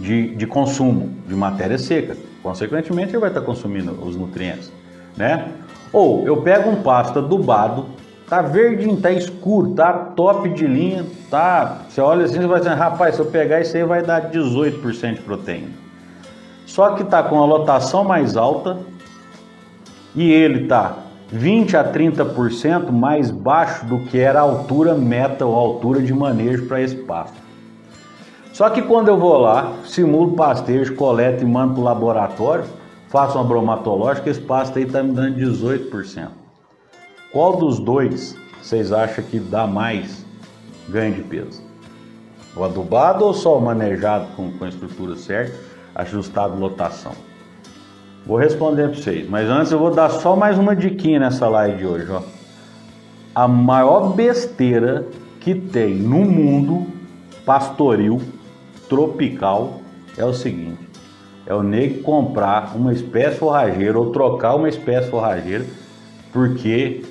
de, 0.00 0.34
de 0.34 0.46
consumo 0.46 1.10
de 1.28 1.34
matéria 1.34 1.78
seca. 1.78 2.16
Consequentemente, 2.42 3.10
ele 3.10 3.18
vai 3.18 3.28
estar 3.28 3.42
consumindo 3.42 3.92
os 4.02 4.16
nutrientes, 4.16 4.72
né? 5.16 5.52
Ou 5.92 6.26
eu 6.26 6.40
pego 6.40 6.70
um 6.70 6.82
pasto 6.82 7.18
adubado, 7.18 7.86
tá 8.28 8.40
verdinho, 8.40 8.96
tá 8.96 9.12
escuro, 9.12 9.74
tá 9.74 9.92
top 9.92 10.48
de 10.48 10.66
linha, 10.66 11.04
tá. 11.30 11.82
Você 11.88 12.00
olha 12.00 12.24
assim 12.24 12.42
e 12.42 12.46
vai 12.46 12.60
dizer, 12.60 12.74
rapaz, 12.74 13.16
se 13.16 13.20
eu 13.20 13.26
pegar 13.26 13.60
isso 13.60 13.76
aí 13.76 13.84
vai 13.84 14.02
dar 14.02 14.30
18% 14.30 15.14
de 15.14 15.20
proteína. 15.20 15.68
Só 16.64 16.94
que 16.94 17.04
tá 17.04 17.22
com 17.22 17.42
a 17.42 17.44
lotação 17.44 18.04
mais 18.04 18.36
alta 18.36 18.78
e 20.14 20.30
ele 20.30 20.66
tá 20.66 20.96
20 21.32 21.76
a 21.76 21.92
30% 21.92 22.90
mais 22.90 23.30
baixo 23.30 23.86
do 23.86 24.00
que 24.00 24.18
era 24.18 24.40
a 24.40 24.42
altura 24.42 24.94
meta 24.94 25.46
ou 25.46 25.54
altura 25.54 26.02
de 26.02 26.12
manejo 26.12 26.66
para 26.66 26.80
esse 26.80 26.96
pasto. 26.96 27.36
Só 28.52 28.68
que 28.68 28.82
quando 28.82 29.08
eu 29.08 29.16
vou 29.16 29.38
lá, 29.38 29.72
simulo 29.84 30.34
pastejo, 30.34 30.94
coleto 30.94 31.44
e 31.44 31.46
mando 31.46 31.74
para 31.74 31.80
o 31.80 31.84
laboratório, 31.84 32.64
faço 33.08 33.38
uma 33.38 33.44
bromatológica, 33.44 34.28
esse 34.28 34.40
pasto 34.40 34.78
aí 34.78 34.84
está 34.84 35.02
me 35.02 35.12
dando 35.12 35.38
18%. 35.38 36.28
Qual 37.32 37.56
dos 37.56 37.78
dois 37.78 38.36
vocês 38.60 38.92
acham 38.92 39.24
que 39.24 39.38
dá 39.38 39.66
mais 39.66 40.26
ganho 40.88 41.14
de 41.14 41.22
peso? 41.22 41.62
O 42.56 42.64
adubado 42.64 43.24
ou 43.24 43.32
só 43.32 43.56
o 43.56 43.60
manejado 43.60 44.26
com, 44.34 44.50
com 44.50 44.64
a 44.64 44.68
estrutura 44.68 45.14
certa, 45.14 45.56
ajustado 45.94 46.58
lotação? 46.58 47.12
Vou 48.26 48.36
responder 48.36 48.88
para 48.88 49.00
vocês, 49.00 49.28
mas 49.28 49.48
antes 49.48 49.72
eu 49.72 49.78
vou 49.78 49.90
dar 49.90 50.10
só 50.10 50.36
mais 50.36 50.58
uma 50.58 50.76
diquinha 50.76 51.18
nessa 51.18 51.48
live 51.48 51.78
de 51.78 51.86
hoje. 51.86 52.06
Ó. 52.10 52.22
A 53.34 53.48
maior 53.48 54.14
besteira 54.14 55.06
que 55.40 55.54
tem 55.54 55.94
no 55.94 56.24
mundo 56.24 56.86
pastoril 57.46 58.20
tropical 58.88 59.80
é 60.16 60.24
o 60.24 60.34
seguinte: 60.34 60.78
é 61.46 61.54
o 61.54 61.62
nego 61.62 62.02
comprar 62.02 62.76
uma 62.76 62.92
espécie 62.92 63.38
forrageira 63.38 63.98
ou 63.98 64.10
trocar 64.10 64.54
uma 64.54 64.68
espécie 64.68 65.10
forrageira 65.10 65.64
porque 66.32 67.02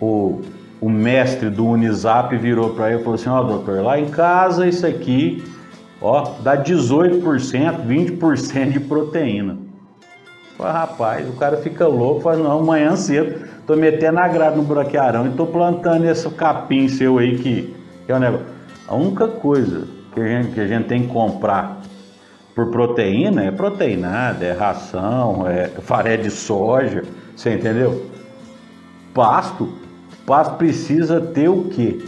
o, 0.00 0.42
o 0.80 0.88
mestre 0.88 1.48
do 1.50 1.66
Unisap 1.66 2.36
virou 2.36 2.70
para 2.70 2.90
ele 2.90 3.00
e 3.00 3.02
falou 3.02 3.14
assim: 3.14 3.30
Ó, 3.30 3.40
oh, 3.40 3.44
doutor, 3.44 3.82
lá 3.82 3.98
em 3.98 4.10
casa 4.10 4.66
isso 4.66 4.86
aqui 4.86 5.42
ó, 6.00 6.34
dá 6.42 6.62
18%, 6.62 7.86
20% 7.86 8.72
de 8.72 8.80
proteína. 8.80 9.69
Falei, 10.60 10.74
rapaz, 10.74 11.26
o 11.26 11.32
cara 11.32 11.56
fica 11.56 11.86
louco, 11.86 12.20
fala, 12.20 12.36
não, 12.36 12.58
amanhã 12.58 12.94
cedo, 12.94 13.48
tô 13.66 13.74
metendo 13.76 14.18
a 14.18 14.28
grade 14.28 14.58
no 14.58 14.62
braquearão 14.62 15.26
e 15.26 15.30
tô 15.30 15.46
plantando 15.46 16.04
esse 16.04 16.28
capim 16.30 16.86
seu 16.86 17.18
aí 17.18 17.38
que, 17.38 17.74
que 18.04 18.12
é 18.12 18.14
o 18.14 18.18
negócio. 18.18 18.46
A 18.86 18.94
única 18.94 19.26
coisa 19.26 19.88
que 20.12 20.20
a, 20.20 20.28
gente, 20.28 20.52
que 20.52 20.60
a 20.60 20.66
gente 20.66 20.86
tem 20.86 21.02
que 21.06 21.08
comprar 21.08 21.80
por 22.54 22.70
proteína 22.70 23.44
é 23.44 23.50
proteinada, 23.50 24.44
é 24.44 24.52
ração, 24.52 25.48
é 25.48 25.68
faré 25.68 26.18
de 26.18 26.30
soja, 26.30 27.04
você 27.34 27.54
entendeu? 27.54 28.10
Pasto, 29.14 29.72
pasto 30.26 30.56
precisa 30.56 31.22
ter 31.22 31.48
o 31.48 31.70
quê? 31.70 32.04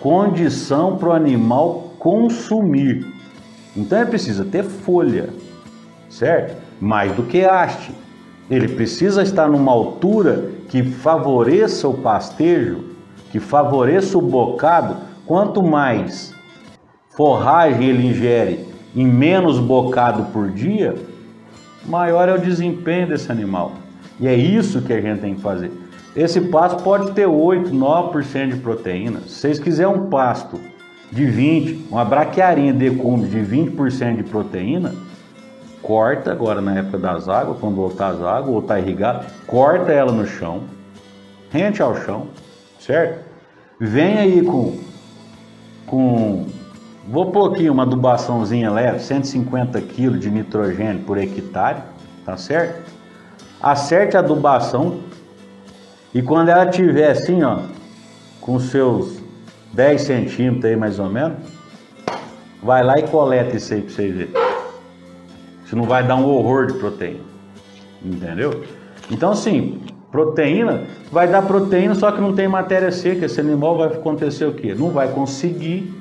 Condição 0.00 0.96
para 0.96 1.10
o 1.10 1.12
animal 1.12 1.94
consumir. 2.00 3.06
Então 3.76 4.00
ele 4.00 4.10
precisa 4.10 4.44
ter 4.44 4.64
folha, 4.64 5.28
certo? 6.10 6.63
Mais 6.80 7.12
do 7.12 7.22
que 7.22 7.44
haste. 7.44 7.92
Ele 8.50 8.68
precisa 8.68 9.22
estar 9.22 9.48
numa 9.48 9.72
altura 9.72 10.50
que 10.68 10.82
favoreça 10.82 11.88
o 11.88 11.94
pastejo, 11.94 12.84
que 13.30 13.40
favoreça 13.40 14.18
o 14.18 14.22
bocado 14.22 15.14
Quanto 15.26 15.62
mais 15.62 16.34
forragem 17.16 17.88
ele 17.88 18.06
ingere 18.06 18.66
em 18.94 19.06
menos 19.06 19.58
bocado 19.58 20.24
por 20.24 20.50
dia, 20.50 20.94
maior 21.86 22.28
é 22.28 22.34
o 22.34 22.38
desempenho 22.38 23.08
desse 23.08 23.32
animal. 23.32 23.72
E 24.20 24.28
é 24.28 24.34
isso 24.34 24.82
que 24.82 24.92
a 24.92 25.00
gente 25.00 25.20
tem 25.20 25.34
que 25.34 25.40
fazer. 25.40 25.72
Esse 26.14 26.42
pasto 26.42 26.82
pode 26.82 27.12
ter 27.12 27.26
8, 27.26 27.70
9% 27.70 28.48
de 28.50 28.56
proteína. 28.56 29.20
Se 29.20 29.40
vocês 29.40 29.58
quiserem 29.58 29.94
um 29.94 30.06
pasto 30.10 30.60
de 31.10 31.24
20, 31.24 31.86
uma 31.90 32.04
braquiarinha 32.04 32.72
de 32.72 32.90
decúmbio 32.90 33.26
de 33.26 33.38
20% 33.38 34.16
de 34.16 34.22
proteína, 34.24 34.94
corta 35.84 36.32
agora 36.32 36.60
na 36.60 36.78
época 36.78 36.98
das 36.98 37.28
águas, 37.28 37.58
quando 37.60 37.76
voltar 37.76 38.08
as 38.08 38.22
águas, 38.22 38.54
ou 38.54 38.60
está 38.60 38.78
irrigado, 38.78 39.26
corta 39.46 39.92
ela 39.92 40.10
no 40.10 40.26
chão, 40.26 40.64
rente 41.50 41.82
ao 41.82 41.94
chão, 41.94 42.28
certo? 42.80 43.22
Vem 43.78 44.18
aí 44.18 44.42
com 44.42 44.78
com, 45.86 46.46
vou 47.06 47.30
pôr 47.30 47.52
aqui 47.52 47.68
uma 47.68 47.82
adubaçãozinha 47.82 48.70
leve, 48.70 49.00
150 49.00 49.80
kg 49.82 50.18
de 50.18 50.30
nitrogênio 50.30 51.04
por 51.04 51.18
hectare, 51.18 51.82
tá 52.24 52.36
certo? 52.36 52.90
Acerte 53.62 54.16
a 54.16 54.20
adubação 54.20 55.00
e 56.14 56.22
quando 56.22 56.48
ela 56.48 56.66
tiver 56.66 57.10
assim, 57.10 57.42
ó, 57.42 57.58
com 58.40 58.58
seus 58.58 59.20
10 59.72 60.00
centímetros 60.00 60.64
aí 60.64 60.76
mais 60.76 60.98
ou 60.98 61.08
menos, 61.08 61.38
vai 62.62 62.82
lá 62.82 62.98
e 62.98 63.02
coleta 63.02 63.56
isso 63.56 63.74
aí 63.74 63.82
pra 63.82 63.94
vocês 63.94 64.14
verem. 64.14 64.43
Isso 65.74 65.80
não 65.80 65.88
vai 65.88 66.06
dar 66.06 66.14
um 66.14 66.24
horror 66.24 66.68
de 66.68 66.74
proteína, 66.74 67.24
entendeu? 68.00 68.62
Então 69.10 69.32
assim, 69.32 69.80
Proteína, 70.08 70.84
vai 71.10 71.26
dar 71.26 71.42
proteína, 71.42 71.96
só 71.96 72.12
que 72.12 72.20
não 72.20 72.32
tem 72.32 72.46
matéria 72.46 72.92
seca. 72.92 73.26
Esse 73.26 73.40
animal 73.40 73.76
vai 73.76 73.88
acontecer 73.88 74.44
o 74.44 74.54
quê? 74.54 74.72
Não 74.72 74.90
vai 74.90 75.08
conseguir 75.08 75.92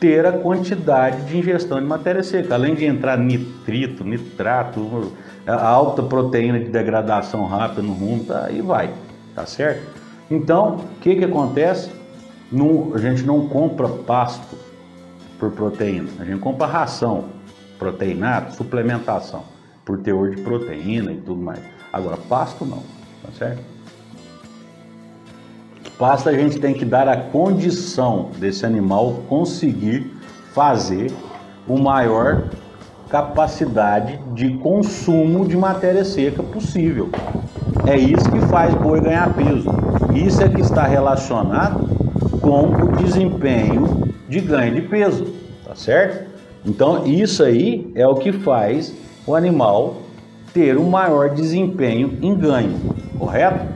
ter 0.00 0.24
a 0.24 0.32
quantidade 0.32 1.20
de 1.26 1.36
ingestão 1.36 1.78
de 1.78 1.84
matéria 1.84 2.22
seca. 2.22 2.54
Além 2.54 2.74
de 2.74 2.86
entrar 2.86 3.18
nitrito, 3.18 4.02
nitrato, 4.02 5.12
a 5.46 5.68
alta 5.68 6.02
proteína 6.02 6.58
de 6.58 6.70
degradação 6.70 7.44
rápida 7.44 7.82
no 7.82 7.92
rumo, 7.92 8.24
tá, 8.24 8.46
aí 8.46 8.62
vai, 8.62 8.88
tá 9.34 9.44
certo? 9.44 9.82
Então, 10.30 10.76
o 10.76 11.00
que, 11.02 11.14
que 11.14 11.24
acontece? 11.26 11.90
a 12.94 12.98
gente 12.98 13.24
não 13.24 13.46
compra 13.48 13.86
pasto 13.88 14.56
por 15.38 15.50
proteína, 15.50 16.08
a 16.18 16.24
gente 16.24 16.40
compra 16.40 16.66
ração, 16.66 17.24
proteinato, 17.84 18.56
suplementação, 18.56 19.44
por 19.84 19.98
teor 19.98 20.30
de 20.30 20.40
proteína 20.40 21.12
e 21.12 21.16
tudo 21.16 21.40
mais. 21.42 21.60
Agora, 21.92 22.16
pasto 22.16 22.64
não 22.64 22.82
tá 23.22 23.30
certo? 23.38 23.62
Basta 25.98 26.30
a 26.30 26.32
gente 26.32 26.58
tem 26.58 26.74
que 26.74 26.84
dar 26.84 27.08
a 27.08 27.16
condição 27.16 28.30
desse 28.38 28.66
animal 28.66 29.22
conseguir 29.28 30.10
fazer 30.52 31.12
o 31.68 31.78
maior 31.78 32.44
capacidade 33.08 34.18
de 34.34 34.56
consumo 34.58 35.46
de 35.46 35.56
matéria 35.56 36.04
seca 36.04 36.42
possível. 36.42 37.10
É 37.86 37.96
isso 37.96 38.30
que 38.30 38.40
faz 38.46 38.74
boi 38.74 39.00
ganhar 39.00 39.32
peso. 39.34 39.70
Isso 40.14 40.42
é 40.42 40.48
que 40.48 40.60
está 40.60 40.84
relacionado 40.84 41.88
com 42.40 42.70
o 42.70 42.96
desempenho 42.96 44.12
de 44.28 44.40
ganho 44.40 44.74
de 44.74 44.82
peso, 44.82 45.32
tá 45.64 45.76
certo? 45.76 46.33
Então, 46.64 47.06
isso 47.06 47.42
aí 47.42 47.90
é 47.94 48.06
o 48.06 48.14
que 48.14 48.32
faz 48.32 48.94
o 49.26 49.34
animal 49.34 49.96
ter 50.52 50.78
um 50.78 50.88
maior 50.88 51.30
desempenho 51.30 52.16
em 52.22 52.34
ganho, 52.34 52.78
correto? 53.18 53.66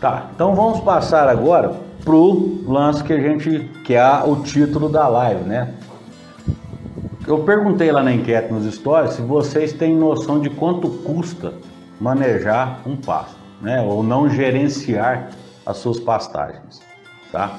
Tá, 0.00 0.30
então 0.34 0.54
vamos 0.54 0.80
passar 0.80 1.28
agora 1.28 1.74
pro 2.04 2.62
lance 2.66 3.02
que 3.02 3.12
a 3.12 3.20
gente 3.20 3.68
que 3.84 3.94
é 3.94 4.22
o 4.24 4.36
título 4.42 4.88
da 4.88 5.08
live, 5.08 5.42
né? 5.44 5.74
Eu 7.26 7.40
perguntei 7.40 7.90
lá 7.90 8.02
na 8.02 8.12
enquete 8.12 8.52
nos 8.52 8.72
stories 8.72 9.14
se 9.14 9.22
vocês 9.22 9.72
têm 9.72 9.94
noção 9.94 10.40
de 10.40 10.50
quanto 10.50 10.88
custa 10.88 11.52
manejar 12.00 12.80
um 12.86 12.96
pasto, 12.96 13.36
né? 13.60 13.82
Ou 13.82 14.02
não 14.02 14.28
gerenciar 14.28 15.30
as 15.66 15.78
suas 15.78 15.98
pastagens, 15.98 16.80
tá? 17.32 17.58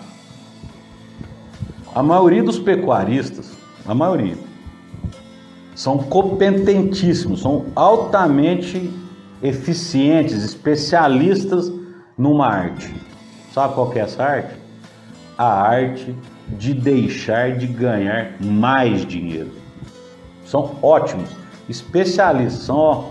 A 1.94 2.04
maioria 2.04 2.44
dos 2.44 2.60
pecuaristas, 2.60 3.58
a 3.86 3.96
maioria, 3.96 4.38
são 5.74 5.98
competentíssimos, 5.98 7.42
são 7.42 7.66
altamente 7.76 8.92
eficientes, 9.42 10.44
especialistas 10.44 11.72
numa 12.18 12.48
arte. 12.48 12.94
Sabe 13.54 13.74
qual 13.74 13.92
é 13.94 14.00
essa 14.00 14.24
arte? 14.24 14.56
A 15.38 15.62
arte 15.62 16.16
de 16.50 16.74
deixar 16.74 17.58
de 17.58 17.66
ganhar 17.66 18.34
mais 18.42 19.06
dinheiro. 19.06 19.52
São 20.46 20.76
ótimos, 20.82 21.30
especialistas, 21.68 22.64
são 22.64 22.78
ó, 22.78 23.04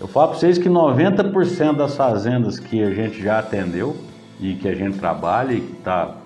eu 0.00 0.08
falo 0.08 0.28
para 0.28 0.38
vocês 0.38 0.58
que 0.58 0.68
90% 0.68 1.76
das 1.76 1.94
fazendas 1.94 2.58
que 2.58 2.82
a 2.82 2.90
gente 2.90 3.22
já 3.22 3.38
atendeu 3.38 3.96
e 4.40 4.54
que 4.54 4.68
a 4.68 4.74
gente 4.74 4.98
trabalha 4.98 5.52
e 5.52 5.60
que 5.60 5.72
está 5.72 6.16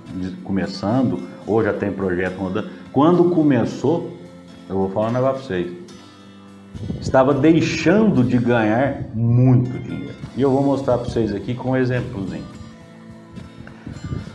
começando, 0.43 1.21
ou 1.47 1.63
já 1.63 1.73
tem 1.73 1.93
projeto 1.93 2.37
rodando, 2.39 2.69
quando 2.93 3.31
começou, 3.31 4.11
eu 4.69 4.77
vou 4.77 4.91
falar 4.91 5.09
um 5.09 5.13
negócio 5.13 5.47
para 5.47 5.57
vocês. 5.57 5.73
Estava 7.01 7.35
deixando 7.35 8.25
de 8.25 8.39
ganhar 8.39 9.05
muito 9.15 9.71
dinheiro. 9.79 10.15
E 10.37 10.43
eu 10.43 10.51
vou 10.51 10.63
mostrar 10.63 10.99
para 10.99 11.09
vocês 11.09 11.35
aqui 11.35 11.55
com 11.55 11.71
um 11.71 11.77
exemplozinho. 11.77 12.45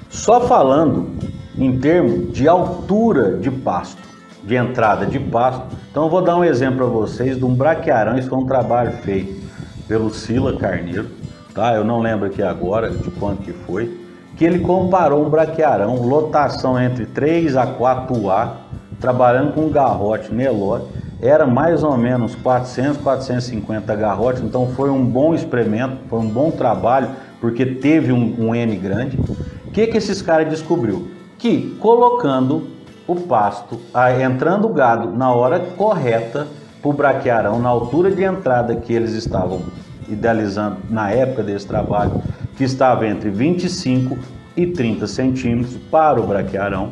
Só 0.10 0.41
falando 0.41 1.10
em 1.58 1.77
termos 1.79 2.32
de 2.32 2.47
altura 2.47 3.38
de 3.38 3.51
pasto, 3.51 4.01
de 4.43 4.55
entrada 4.55 5.05
de 5.05 5.19
pasto. 5.19 5.75
Então 5.91 6.03
eu 6.03 6.10
vou 6.10 6.21
dar 6.21 6.38
um 6.38 6.43
exemplo 6.43 6.77
para 6.77 6.86
vocês 6.86 7.38
de 7.38 7.43
um 7.43 7.53
braquiarão, 7.53 8.17
isso 8.17 8.29
foi 8.29 8.38
um 8.38 8.45
trabalho 8.45 8.91
feito 9.03 9.39
pelo 9.88 10.10
Sila 10.10 10.58
Carneiro, 10.58 11.10
tá? 11.53 11.73
Eu 11.73 11.84
não 11.84 11.99
lembro 11.99 12.27
aqui 12.27 12.41
agora 12.41 12.89
de 12.89 13.12
quanto 13.12 13.41
que 13.41 13.51
foi, 13.51 13.99
que 14.39 14.45
ele 14.45 14.60
comparou 14.60 15.25
um 15.25 15.30
braquiarão, 15.30 15.97
lotação 15.97 16.82
entre 16.82 17.06
3 17.06 17.58
a 17.58 17.67
4A, 17.67 18.52
trabalhando 18.97 19.52
com 19.52 19.67
garrote 19.67 20.34
Nelore, 20.34 20.84
era 21.21 21.45
mais 21.45 21.84
ou 21.84 21.97
menos 21.97 22.36
400, 22.36 23.02
450 23.02 23.93
garrotes, 23.97 24.41
então 24.41 24.67
foi 24.67 24.89
um 24.89 25.04
bom 25.06 25.36
experimento, 25.36 25.97
foi 26.10 26.19
um 26.19 26.30
bom 26.30 26.52
trabalho, 26.52 27.10
porque 27.41 27.65
teve 27.65 28.13
um, 28.13 28.34
um 28.39 28.56
N 28.56 28.78
grande. 28.78 29.19
O 29.67 29.71
que, 29.71 29.86
que 29.88 29.97
esses 29.97 30.21
caras 30.21 30.47
descobriu? 30.47 31.12
Que 31.38 31.75
colocando 31.78 32.69
o 33.06 33.15
pasto, 33.15 33.78
entrando 34.23 34.67
o 34.67 34.73
gado 34.73 35.12
na 35.12 35.34
hora 35.34 35.60
correta 35.60 36.47
para 36.82 36.89
o 36.89 36.93
braquearão, 36.93 37.60
na 37.60 37.67
altura 37.67 38.10
de 38.10 38.23
entrada 38.23 38.73
que 38.73 38.93
eles 38.93 39.12
estavam 39.12 39.63
idealizando 40.08 40.78
na 40.89 41.12
época 41.12 41.43
desse 41.43 41.67
trabalho, 41.67 42.21
que 42.60 42.65
estava 42.65 43.08
entre 43.08 43.30
25 43.30 44.17
e 44.58 44.67
30 44.67 45.08
centímetros 45.08 45.78
para 45.89 46.19
o 46.19 46.28
braquearão, 46.28 46.91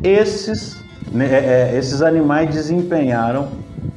esses, 0.00 0.80
né, 1.10 1.26
é, 1.26 1.72
é, 1.72 1.76
esses 1.76 2.00
animais 2.00 2.54
desempenharam 2.54 3.48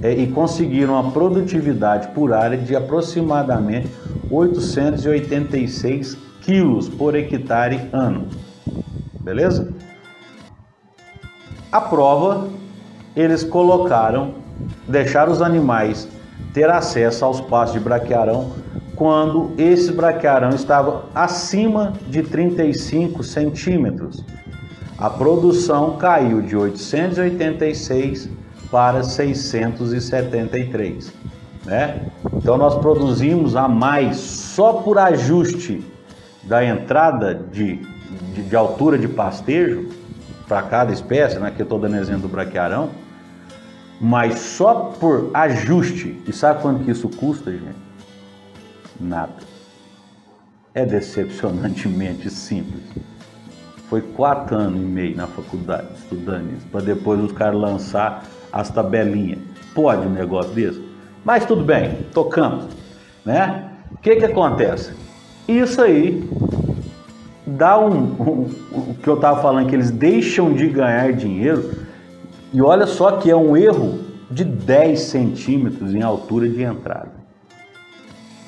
é, 0.02 0.12
e 0.12 0.26
conseguiram 0.26 0.98
a 0.98 1.12
produtividade 1.12 2.08
por 2.08 2.34
área 2.34 2.58
de 2.58 2.76
aproximadamente 2.76 3.88
886 4.32 6.18
quilos 6.42 6.90
por 6.90 7.14
hectare 7.14 7.88
ano. 7.94 8.28
Beleza? 9.20 9.72
A 11.72 11.82
prova, 11.82 12.48
eles 13.16 13.44
colocaram, 13.44 14.34
deixaram 14.88 15.32
os 15.32 15.40
animais 15.44 16.08
ter 16.52 16.68
acesso 16.68 17.24
aos 17.26 17.40
pastos 17.42 17.78
de 17.78 17.80
braquearão 17.80 18.54
quando 18.98 19.54
esse 19.60 19.94
braquearão 19.94 20.50
estava 20.50 21.06
acima 21.14 21.94
de 22.10 22.24
35 22.24 23.24
centímetros. 23.24 24.26
A 24.98 25.08
produção 25.10 25.96
caiu 25.98 26.42
de 26.42 26.58
886 26.58 28.28
para 28.72 29.04
673. 29.04 31.14
Né? 31.64 32.08
Então 32.34 32.58
nós 32.58 32.76
produzimos 32.80 33.56
a 33.56 33.68
mais 33.68 34.18
só 34.18 34.74
por 34.74 34.98
ajuste 34.98 35.86
da 36.44 36.66
entrada 36.66 37.36
de, 37.36 37.76
de, 38.34 38.42
de 38.42 38.56
altura 38.56 38.98
de 38.98 39.08
pastejo 39.08 39.90
para 40.48 40.64
cada 40.64 40.92
espécie, 40.92 41.38
né? 41.38 41.54
que 41.56 41.62
eu 41.62 41.66
estou 41.66 41.78
dando 41.78 41.98
exemplo 41.98 42.24
do 42.24 42.30
braquiarão, 42.30 42.90
mas 44.02 44.40
só 44.40 44.96
por 45.00 45.30
ajuste. 45.36 46.20
E 46.28 46.34
sabe 46.34 46.64
quanto 46.64 46.84
que 46.84 46.90
isso 46.90 47.08
custa, 47.10 47.52
gente? 47.52 47.87
Nada. 49.00 49.34
É 50.74 50.86
decepcionantemente 50.86 52.30
simples. 52.30 52.84
Foi 53.90 54.02
quatro 54.02 54.56
anos 54.56 54.82
e 54.82 54.86
meio 54.86 55.16
na 55.16 55.28
faculdade 55.28 55.88
estudando 55.96 56.54
isso, 56.58 56.68
para 56.68 56.82
depois 56.82 57.20
os 57.22 57.32
caras 57.32 57.60
lançar 57.60 58.26
as 58.52 58.70
tabelinhas. 58.70 59.40
Pode 59.74 60.06
um 60.06 60.10
negócio 60.10 60.52
desse? 60.52 60.82
Mas 61.24 61.46
tudo 61.46 61.64
bem, 61.64 62.06
tocamos. 62.14 62.66
Né? 63.24 63.70
O 63.92 63.98
que, 63.98 64.16
que 64.18 64.26
acontece? 64.26 64.92
Isso 65.48 65.82
aí 65.82 66.30
dá 67.46 67.80
um, 67.80 67.96
um, 68.20 68.50
o 68.72 68.96
que 69.02 69.08
eu 69.08 69.16
estava 69.16 69.42
falando, 69.42 69.70
que 69.70 69.76
eles 69.76 69.90
deixam 69.90 70.54
de 70.54 70.68
ganhar 70.68 71.14
dinheiro, 71.14 71.72
e 72.54 72.62
olha 72.62 72.86
só 72.86 73.14
que 73.14 73.32
é 73.32 73.36
um 73.36 73.56
erro 73.56 74.00
de 74.30 74.44
10 74.44 75.00
centímetros 75.00 75.94
em 75.94 76.02
altura 76.02 76.50
de 76.50 76.62
entrada. 76.62 77.17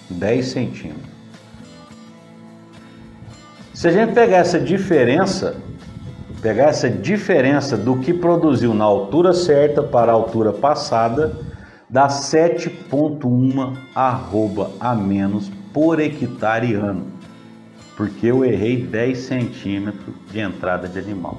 10 0.10 0.46
centímetros. 0.46 1.20
Se 3.74 3.88
a 3.88 3.92
gente 3.92 4.14
pegar 4.14 4.38
essa 4.40 4.60
diferença, 4.60 5.56
pegar 6.42 6.66
essa 6.66 6.90
diferença 6.90 7.78
do 7.78 7.98
que 7.98 8.14
produziu 8.14 8.74
na 8.74 8.84
altura 8.84 9.34
certa 9.34 9.82
para 9.82 10.12
a 10.12 10.16
altura 10.16 10.52
passada, 10.52 11.34
dá 11.90 12.08
7,1 12.08 13.78
arroba 13.96 14.72
a 14.80 14.94
menos 14.94 15.50
por 15.74 16.00
hectare 16.00 16.74
ano, 16.74 17.08
porque 17.96 18.28
eu 18.28 18.44
errei 18.44 18.82
10 18.84 19.18
centímetros 19.18 20.14
de 20.30 20.40
entrada 20.40 20.88
de 20.88 21.00
animal. 21.00 21.38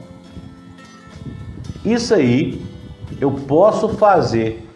Isso 1.85 2.15
aí 2.15 2.63
eu 3.21 3.31
posso 3.33 3.91
fazer, 3.91 4.67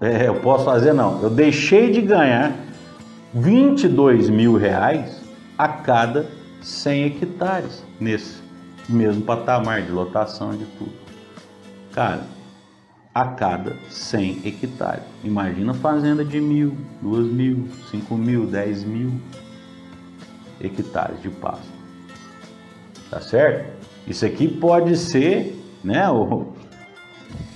é, 0.00 0.28
eu 0.28 0.36
posso 0.36 0.64
fazer 0.64 0.92
não, 0.92 1.20
eu 1.22 1.30
deixei 1.30 1.90
de 1.90 2.00
ganhar 2.00 2.69
22 3.32 4.28
mil 4.28 4.56
reais 4.56 5.22
a 5.56 5.68
cada 5.68 6.28
100 6.62 7.06
hectares 7.06 7.84
nesse 8.00 8.42
mesmo 8.88 9.22
patamar 9.22 9.82
de 9.82 9.92
lotação 9.92 10.50
de 10.50 10.64
tudo. 10.64 10.92
Cara, 11.92 12.24
a 13.14 13.24
cada 13.26 13.76
100 13.88 14.42
hectares. 14.44 15.04
Imagina 15.22 15.72
fazenda 15.74 16.24
de 16.24 16.40
mil, 16.40 16.76
duas 17.00 17.26
mil, 17.26 17.68
cinco 17.90 18.16
mil, 18.16 18.46
dez 18.46 18.82
mil 18.82 19.12
hectares 20.60 21.20
de 21.22 21.28
pasto. 21.28 21.68
Tá 23.10 23.20
certo? 23.20 23.72
Isso 24.08 24.26
aqui 24.26 24.48
pode 24.48 24.96
ser, 24.96 25.56
né, 25.84 26.08
o, 26.10 26.52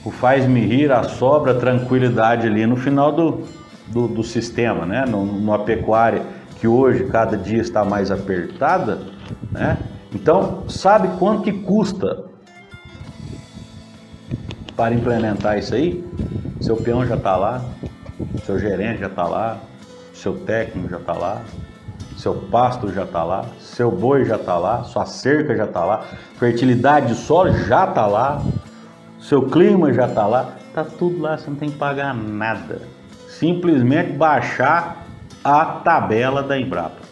o 0.05 0.11
faz-me 0.11 0.61
rir, 0.61 0.93
a 0.93 1.03
sobra, 1.05 1.53
a 1.53 1.59
tranquilidade 1.59 2.47
ali 2.47 2.65
no 2.67 2.77
final 2.77 3.11
do, 3.11 3.45
do, 3.87 4.09
do 4.09 4.23
sistema, 4.23 4.87
né? 4.87 5.05
Numa 5.07 5.59
pecuária 5.61 6.23
que 6.61 6.67
hoje 6.67 7.05
cada 7.05 7.37
dia 7.37 7.61
está 7.61 7.85
mais 7.85 8.11
apertada, 8.11 9.01
né? 9.51 9.79
Então, 10.13 10.69
sabe 10.69 11.09
quanto 11.19 11.43
que 11.43 11.53
custa 11.53 12.25
para 14.77 14.95
implementar 14.95 15.59
isso 15.59 15.75
aí? 15.75 16.05
Seu 16.61 16.77
peão 16.77 17.05
já 17.05 17.17
está 17.17 17.37
lá, 17.37 17.63
seu 18.45 18.59
gerente 18.59 19.01
já 19.01 19.09
está 19.09 19.25
lá, 19.25 19.59
seu 20.13 20.35
técnico 20.39 20.89
já 20.89 20.99
está 20.99 21.13
lá, 21.13 21.43
seu 22.17 22.35
pasto 22.35 22.93
já 22.93 23.03
está 23.03 23.25
lá, 23.25 23.45
seu 23.59 23.91
boi 23.91 24.25
já 24.25 24.37
está 24.37 24.57
lá, 24.57 24.85
sua 24.85 25.05
cerca 25.05 25.57
já 25.57 25.65
está 25.65 25.85
lá, 25.85 26.05
fertilidade 26.39 27.09
de 27.09 27.15
solo 27.17 27.53
já 27.53 27.85
está 27.85 28.07
lá, 28.07 28.41
seu 29.21 29.43
clima 29.43 29.93
já 29.93 30.07
está 30.07 30.27
lá, 30.27 30.57
tá 30.73 30.85
tudo 30.85 31.21
lá, 31.21 31.37
você 31.37 31.51
não 31.51 31.57
tem 31.57 31.71
que 31.71 31.77
pagar 31.77 32.15
nada 32.15 32.94
simplesmente 33.45 34.13
baixar 34.13 35.05
a 35.45 35.67
tabela 35.67 36.43
da 36.43 36.59
Embrapa. 36.59 37.03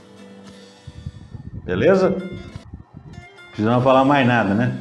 Beleza? 1.62 2.16
Precisamos 3.48 3.84
falar 3.84 4.02
mais 4.02 4.26
nada, 4.26 4.54
né? 4.54 4.78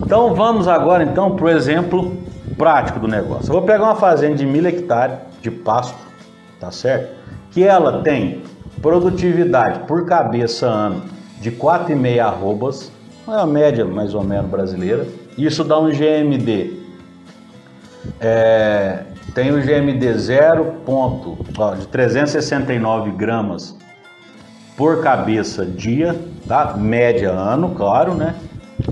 Então 0.00 0.34
vamos 0.36 0.68
agora 0.68 1.02
então 1.02 1.34
para 1.34 1.44
o 1.44 1.48
exemplo 1.48 2.16
prático 2.56 3.00
do 3.00 3.08
negócio. 3.08 3.48
Eu 3.48 3.54
vou 3.54 3.62
pegar 3.62 3.82
uma 3.82 3.96
fazenda 3.96 4.36
de 4.36 4.46
mil 4.46 4.64
hectares 4.64 5.18
de 5.42 5.50
pasto, 5.50 5.98
tá 6.60 6.70
certo? 6.70 7.16
Que 7.50 7.64
ela 7.64 8.00
tem 8.02 8.42
produtividade 8.80 9.80
por 9.88 10.06
cabeça 10.06 10.66
ano 10.66 11.02
de 11.40 11.50
4,5 11.50 12.20
arrobas, 12.20 12.92
é 13.26 13.32
a 13.32 13.44
média 13.44 13.84
mais 13.84 14.14
ou 14.14 14.22
menos 14.22 14.48
brasileira. 14.48 15.04
Isso 15.36 15.64
dá 15.64 15.78
um 15.80 15.90
GMD 15.90 16.78
é, 18.20 19.02
tem 19.34 19.50
o 19.52 19.60
GMD 19.60 20.14
0. 20.14 20.64
Ponto, 20.84 21.38
ó, 21.56 21.74
de 21.74 21.86
369 21.88 23.10
gramas 23.12 23.76
por 24.76 25.02
cabeça 25.02 25.66
dia, 25.66 26.18
tá? 26.46 26.74
Média 26.76 27.30
ano, 27.30 27.70
claro, 27.74 28.14
né? 28.14 28.34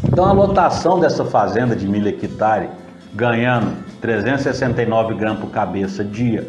Então 0.05 0.25
a 0.25 0.33
lotação 0.33 0.99
dessa 0.99 1.25
fazenda 1.25 1.77
de 1.77 1.87
mil 1.87 2.07
hectares, 2.07 2.69
ganhando 3.15 3.73
369 4.01 5.15
gramas 5.15 5.41
por 5.41 5.51
cabeça 5.51 6.05
dia, 6.05 6.47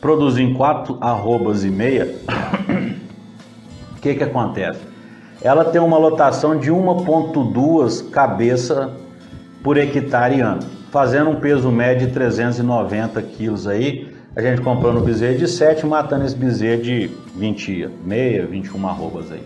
produzindo 0.00 0.56
4 0.56 0.98
arrobas 1.00 1.64
e 1.64 1.70
meia, 1.70 2.14
o 3.96 4.00
que 4.00 4.14
que 4.14 4.24
acontece? 4.24 4.80
Ela 5.42 5.64
tem 5.64 5.80
uma 5.80 5.98
lotação 5.98 6.58
de 6.58 6.70
1.2 6.70 8.10
cabeça 8.10 8.90
por 9.62 9.76
hectare 9.76 10.40
ano 10.40 10.76
fazendo 10.96 11.28
um 11.28 11.34
peso 11.34 11.70
médio 11.70 12.06
de 12.06 12.14
390 12.14 13.20
quilos 13.20 13.66
aí, 13.66 14.08
a 14.34 14.40
gente 14.40 14.62
comprando 14.62 15.04
bezerro 15.04 15.36
de 15.36 15.46
7, 15.46 15.84
matando 15.84 16.24
esse 16.24 16.34
bezerro 16.34 16.82
de 16.82 17.10
20, 17.34 17.90
meia, 18.02 18.46
21 18.46 18.88
arrobas 18.88 19.30
aí. 19.30 19.42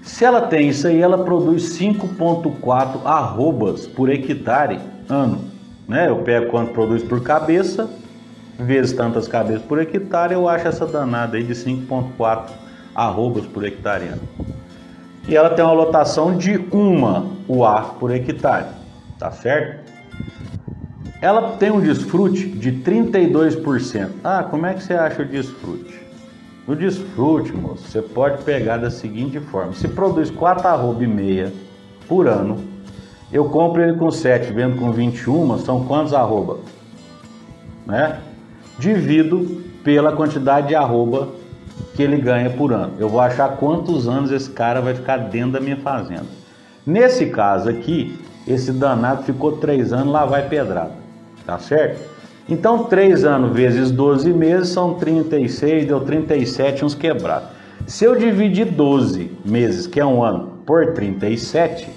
Se 0.00 0.24
ela 0.24 0.40
tem 0.40 0.70
isso 0.70 0.86
aí, 0.86 1.02
ela 1.02 1.22
produz 1.22 1.78
5,4 1.78 3.04
arrobas 3.04 3.86
por 3.86 4.08
hectare 4.08 4.80
ano. 5.06 5.44
Né? 5.86 6.08
Eu 6.08 6.16
pego 6.16 6.50
quanto 6.50 6.72
produz 6.72 7.02
por 7.02 7.22
cabeça, 7.22 7.86
vezes 8.58 8.94
tantas 8.94 9.28
cabeças 9.28 9.66
por 9.66 9.78
hectare, 9.78 10.32
eu 10.32 10.48
acho 10.48 10.66
essa 10.66 10.86
danada 10.86 11.36
aí 11.36 11.42
de 11.42 11.52
5,4 11.52 12.52
arrobas 12.94 13.44
por 13.44 13.62
hectare 13.62 14.06
ano. 14.06 14.22
e 15.28 15.36
ela 15.36 15.50
tem 15.50 15.62
uma 15.62 15.74
lotação 15.74 16.34
de 16.38 16.56
uma 16.72 17.26
UA 17.46 17.82
por 18.00 18.10
hectare, 18.10 18.64
tá 19.18 19.30
certo? 19.30 19.92
Ela 21.20 21.56
tem 21.56 21.70
um 21.70 21.80
desfrute 21.80 22.48
de 22.48 22.70
32%. 22.70 24.10
Ah, 24.22 24.42
como 24.42 24.66
é 24.66 24.74
que 24.74 24.82
você 24.82 24.94
acha 24.94 25.22
o 25.22 25.24
desfrute? 25.24 26.02
O 26.66 26.74
desfrute, 26.74 27.52
moço, 27.52 27.88
você 27.88 28.00
pode 28.00 28.42
pegar 28.42 28.78
da 28.78 28.90
seguinte 28.90 29.38
forma: 29.40 29.72
se 29.72 29.88
produz 29.88 30.30
4 30.30 30.66
arroba 30.66 31.02
e 31.04 31.06
meia 31.06 31.52
por 32.08 32.26
ano, 32.26 32.62
eu 33.32 33.46
compro 33.46 33.82
ele 33.82 33.96
com 33.96 34.10
7, 34.10 34.52
vendo 34.52 34.78
com 34.78 34.92
21, 34.92 35.58
são 35.58 35.84
quantos 35.84 36.14
arroba? 36.14 36.58
Né? 37.86 38.18
Divido 38.78 39.62
pela 39.82 40.12
quantidade 40.12 40.68
de 40.68 40.74
arroba 40.74 41.28
que 41.94 42.02
ele 42.02 42.16
ganha 42.16 42.50
por 42.50 42.72
ano. 42.72 42.94
Eu 42.98 43.08
vou 43.08 43.20
achar 43.20 43.56
quantos 43.56 44.08
anos 44.08 44.30
esse 44.30 44.50
cara 44.50 44.80
vai 44.80 44.94
ficar 44.94 45.16
dentro 45.16 45.52
da 45.52 45.60
minha 45.60 45.76
fazenda. 45.76 46.26
Nesse 46.86 47.26
caso 47.26 47.68
aqui, 47.68 48.18
esse 48.46 48.72
danado 48.72 49.24
ficou 49.24 49.52
3 49.52 49.92
anos 49.92 50.12
lá 50.12 50.24
vai 50.24 50.48
pedrada. 50.48 50.92
Tá 51.46 51.58
certo? 51.58 52.14
Então, 52.48 52.84
3 52.84 53.24
anos 53.24 53.52
vezes 53.52 53.90
12 53.90 54.32
meses 54.32 54.68
são 54.68 54.94
36, 54.94 55.86
deu 55.86 56.00
37, 56.00 56.84
uns 56.84 56.94
quebrados. 56.94 57.48
Se 57.86 58.04
eu 58.04 58.16
dividir 58.16 58.66
12 58.66 59.30
meses, 59.44 59.86
que 59.86 60.00
é 60.00 60.04
um 60.04 60.22
ano, 60.22 60.58
por 60.66 60.92
37, 60.92 61.88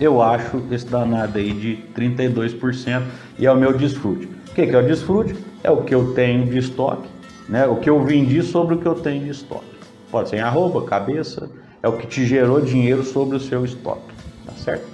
eu 0.00 0.22
acho 0.22 0.62
esse 0.70 0.86
danado 0.86 1.38
aí 1.38 1.52
de 1.52 1.84
32% 1.94 3.02
e 3.38 3.46
é 3.46 3.52
o 3.52 3.56
meu 3.56 3.72
desfrute. 3.72 4.26
O 4.50 4.54
que, 4.54 4.66
que 4.66 4.74
é 4.74 4.78
o 4.78 4.86
desfrute? 4.86 5.36
É 5.62 5.70
o 5.70 5.82
que 5.82 5.94
eu 5.94 6.12
tenho 6.14 6.46
de 6.46 6.58
estoque, 6.58 7.08
né? 7.48 7.66
o 7.66 7.76
que 7.76 7.88
eu 7.88 8.02
vendi 8.04 8.42
sobre 8.42 8.74
o 8.74 8.78
que 8.78 8.86
eu 8.86 8.94
tenho 8.94 9.24
de 9.24 9.30
estoque. 9.30 9.64
Pode 10.10 10.28
ser 10.28 10.36
em 10.36 10.40
arroba, 10.40 10.84
cabeça, 10.84 11.50
é 11.82 11.88
o 11.88 11.96
que 11.96 12.06
te 12.06 12.24
gerou 12.24 12.60
dinheiro 12.60 13.02
sobre 13.02 13.36
o 13.36 13.40
seu 13.40 13.64
estoque, 13.64 14.14
tá 14.46 14.52
certo? 14.52 14.93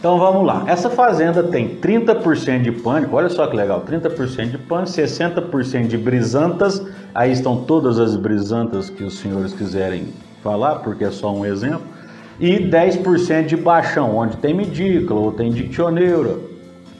Então 0.00 0.18
vamos 0.18 0.46
lá. 0.46 0.64
Essa 0.66 0.88
fazenda 0.88 1.42
tem 1.42 1.76
30% 1.76 2.62
de 2.62 2.72
pânico, 2.72 3.14
olha 3.14 3.28
só 3.28 3.46
que 3.46 3.54
legal, 3.54 3.82
30% 3.82 4.50
de 4.50 4.56
pânico, 4.56 4.90
60% 4.90 5.88
de 5.88 5.98
brisantas, 5.98 6.82
aí 7.14 7.30
estão 7.30 7.64
todas 7.64 7.98
as 7.98 8.16
brisantas 8.16 8.88
que 8.88 9.04
os 9.04 9.18
senhores 9.18 9.52
quiserem 9.52 10.08
falar, 10.42 10.76
porque 10.76 11.04
é 11.04 11.10
só 11.10 11.30
um 11.30 11.44
exemplo, 11.44 11.82
e 12.40 12.58
10% 12.58 13.44
de 13.44 13.58
baixão, 13.58 14.16
onde 14.16 14.38
tem 14.38 14.54
medícula 14.54 15.20
ou 15.20 15.32
tem 15.32 15.52
dictioneura. 15.52 16.38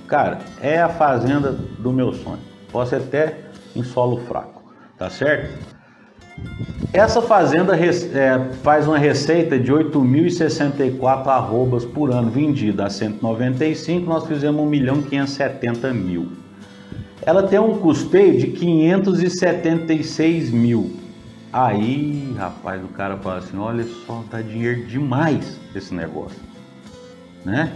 Cara, 0.07 0.41
é 0.61 0.79
a 0.83 0.91
fazenda 0.91 1.53
do 1.79 1.91
meu 1.91 2.13
sonho. 2.13 2.41
Posso 2.71 2.95
até 2.95 3.39
em 3.75 3.83
solo 3.83 4.19
fraco, 4.29 4.63
tá 4.99 5.09
certo? 5.09 5.59
Essa 6.93 7.23
fazenda 7.23 7.77
é, 7.77 8.53
faz 8.65 8.89
uma 8.89 8.99
receita 8.99 9.57
de 9.57 9.73
8.064 9.73 11.29
arrobas 11.29 11.85
por 11.85 12.11
ano, 12.11 12.29
vendida 12.29 12.85
a 12.85 12.91
195, 12.91 14.07
nós 14.07 14.27
fizemos 14.27 14.61
1 14.61 14.67
milhão 14.67 15.01
570 15.01 15.95
mil. 15.95 16.33
Ela 17.23 17.45
tem 17.45 17.61
um 17.61 17.79
custeio 17.79 18.41
de 18.41 18.49
576 18.49 20.51
mil. 20.51 20.97
Aí, 21.53 22.35
rapaz, 22.37 22.83
o 22.83 22.89
cara 22.89 23.17
fala 23.19 23.39
assim, 23.39 23.57
olha 23.57 23.87
só, 24.05 24.25
dá 24.29 24.43
dinheiro 24.43 24.85
demais 24.87 25.61
esse 25.73 25.95
negócio, 25.95 26.41
né? 27.45 27.73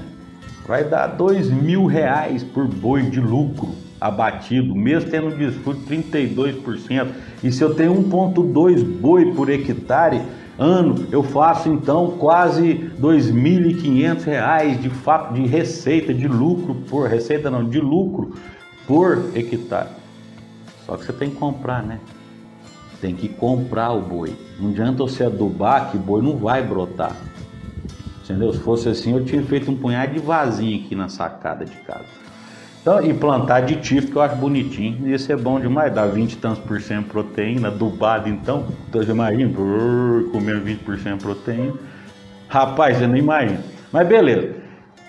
Vai 0.67 0.83
dar 0.83 1.07
dois 1.07 1.51
mil 1.51 1.87
reais 1.87 2.43
por 2.43 2.67
boi 2.67 3.03
de 3.03 3.21
lucro 3.21 3.77
abatido, 4.05 4.75
mesmo 4.75 5.11
tendo 5.11 5.29
um 5.29 5.31
desfrute 5.31 5.81
32%. 5.87 7.09
E 7.43 7.51
se 7.51 7.65
eu 7.65 7.75
tenho 7.75 7.95
1,2 7.95 8.85
boi 8.85 9.33
por 9.33 9.49
hectare 9.49 10.21
ano, 10.59 11.07
eu 11.11 11.23
faço 11.23 11.71
então 11.71 12.19
quase 12.19 12.73
R$ 12.73 12.91
2.500 13.01 14.79
de 14.79 15.41
de 15.41 15.47
receita, 15.49 16.13
de 16.13 16.29
lucro 16.29 16.75
por 16.91 17.09
receita 17.09 17.51
não, 17.51 17.67
de 17.67 17.81
lucro 17.81 18.35
por 18.87 19.31
hectare. 19.35 19.89
Só 20.85 20.99
que 20.99 21.07
você 21.07 21.13
tem 21.15 21.31
que 21.31 21.37
comprar, 21.37 21.83
né? 21.83 21.99
Tem 23.01 23.15
que 23.15 23.27
comprar 23.27 23.91
o 23.93 24.03
boi. 24.03 24.37
Não 24.61 24.69
adianta 24.69 25.03
você 25.03 25.25
adubar 25.25 25.91
que 25.91 25.97
boi 25.97 26.21
não 26.21 26.37
vai 26.37 26.63
brotar. 26.63 27.17
Entendeu? 28.23 28.53
Se 28.53 28.61
fosse 28.61 28.91
assim, 28.91 29.13
eu 29.13 29.25
tinha 29.25 29.43
feito 29.43 29.71
um 29.71 29.77
punhado 29.77 30.13
de 30.13 30.19
vasinho 30.19 30.85
aqui 30.85 30.95
na 30.95 31.09
sacada 31.09 31.65
de 31.65 31.77
casa. 31.79 32.24
Então, 32.85 33.03
e 33.03 33.15
plantar 33.15 33.57
aditivo 33.57 34.09
que 34.09 34.17
eu 34.17 34.21
acho 34.21 34.37
bonitinho. 34.37 35.09
Ia 35.09 35.19
ser 35.19 35.39
bom 35.39 35.59
demais, 35.59 35.91
dá 35.91 36.05
20 36.05 36.33
e 36.33 36.37
tantos 36.37 36.59
por 36.59 36.79
cento 36.83 37.05
de 37.05 37.11
proteína, 37.13 37.69
adubado 37.69 38.29
então. 38.29 38.67
Então 38.87 39.03
você 39.03 39.11
imagina, 39.11 39.51
comendo 40.31 40.67
20% 40.67 41.17
de 41.17 41.23
proteína. 41.23 41.73
Rapaz, 42.47 42.99
você 42.99 43.07
não 43.07 43.17
imagina. 43.17 43.61
Mas 43.91 44.07
beleza. 44.07 44.57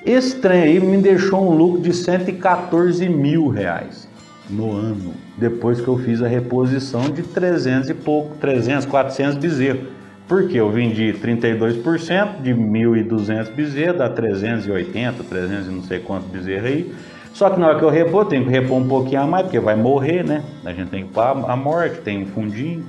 Esse 0.06 0.38
trem 0.38 0.62
aí 0.62 0.80
me 0.80 1.02
deixou 1.02 1.52
um 1.52 1.54
lucro 1.54 1.82
de 1.82 1.92
114 1.92 3.10
mil 3.10 3.50
reais 3.50 4.08
no 4.50 4.72
ano. 4.72 5.14
Depois 5.38 5.82
que 5.82 5.88
eu 5.90 5.98
fiz 5.98 6.22
a 6.22 6.30
reposição 6.30 7.10
de 7.10 7.24
300 7.24 7.90
e 7.90 7.94
pouco, 7.94 8.38
300, 8.38 8.86
400 8.86 9.36
bezerros. 9.36 9.90
Porque 10.30 10.58
eu 10.58 10.72
vendi 10.72 11.14
32% 11.14 12.42
de 12.42 12.54
1.200 12.54 13.52
bezerros, 13.54 13.98
dá 13.98 14.08
380, 14.08 15.24
300 15.26 15.68
e 15.68 15.72
não 15.72 15.84
sei 15.84 16.00
quantos 16.00 16.30
bezerros 16.30 16.66
aí. 16.68 16.96
Só 17.36 17.50
que 17.50 17.60
na 17.60 17.68
hora 17.68 17.78
que 17.78 17.84
eu 17.84 17.90
repor, 17.90 18.26
tenho 18.28 18.46
que 18.46 18.50
repor 18.50 18.78
um 18.78 18.88
pouquinho 18.88 19.22
a 19.22 19.28
mais, 19.28 19.44
porque 19.44 19.60
vai 19.60 19.76
morrer, 19.76 20.24
né? 20.24 20.42
A 20.64 20.72
gente 20.72 20.90
tem 20.90 21.06
que 21.06 21.12
pôr 21.12 21.22
a 21.22 21.56
morte, 21.58 22.00
tem 22.00 22.24
um 22.24 22.26
fundinho. 22.28 22.86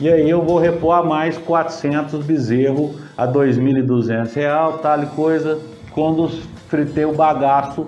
E 0.00 0.08
aí 0.08 0.28
eu 0.28 0.42
vou 0.42 0.58
repor 0.58 0.96
a 0.96 1.02
mais 1.04 1.38
400 1.38 2.26
bezerros 2.26 2.96
a 3.16 3.24
2.200 3.24 4.34
real, 4.34 4.78
tal 4.78 5.00
e 5.00 5.06
coisa. 5.06 5.60
Quando 5.92 6.28
fritei 6.68 7.04
o 7.04 7.12
bagaço, 7.12 7.86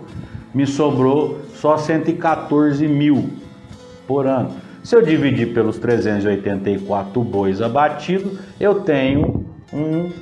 me 0.54 0.64
sobrou 0.64 1.40
só 1.56 1.76
114 1.76 2.86
mil 2.86 3.28
por 4.06 4.28
ano. 4.28 4.50
Se 4.84 4.94
eu 4.94 5.02
dividir 5.02 5.52
pelos 5.52 5.76
384 5.76 7.20
bois 7.24 7.60
abatidos, 7.60 8.38
eu 8.60 8.76
tenho 8.76 9.44
um 9.72 10.12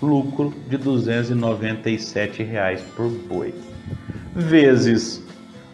lucro 0.00 0.54
de 0.66 0.78
297 0.78 2.42
reais 2.42 2.80
por 2.96 3.10
boi 3.10 3.52
vezes 4.38 5.22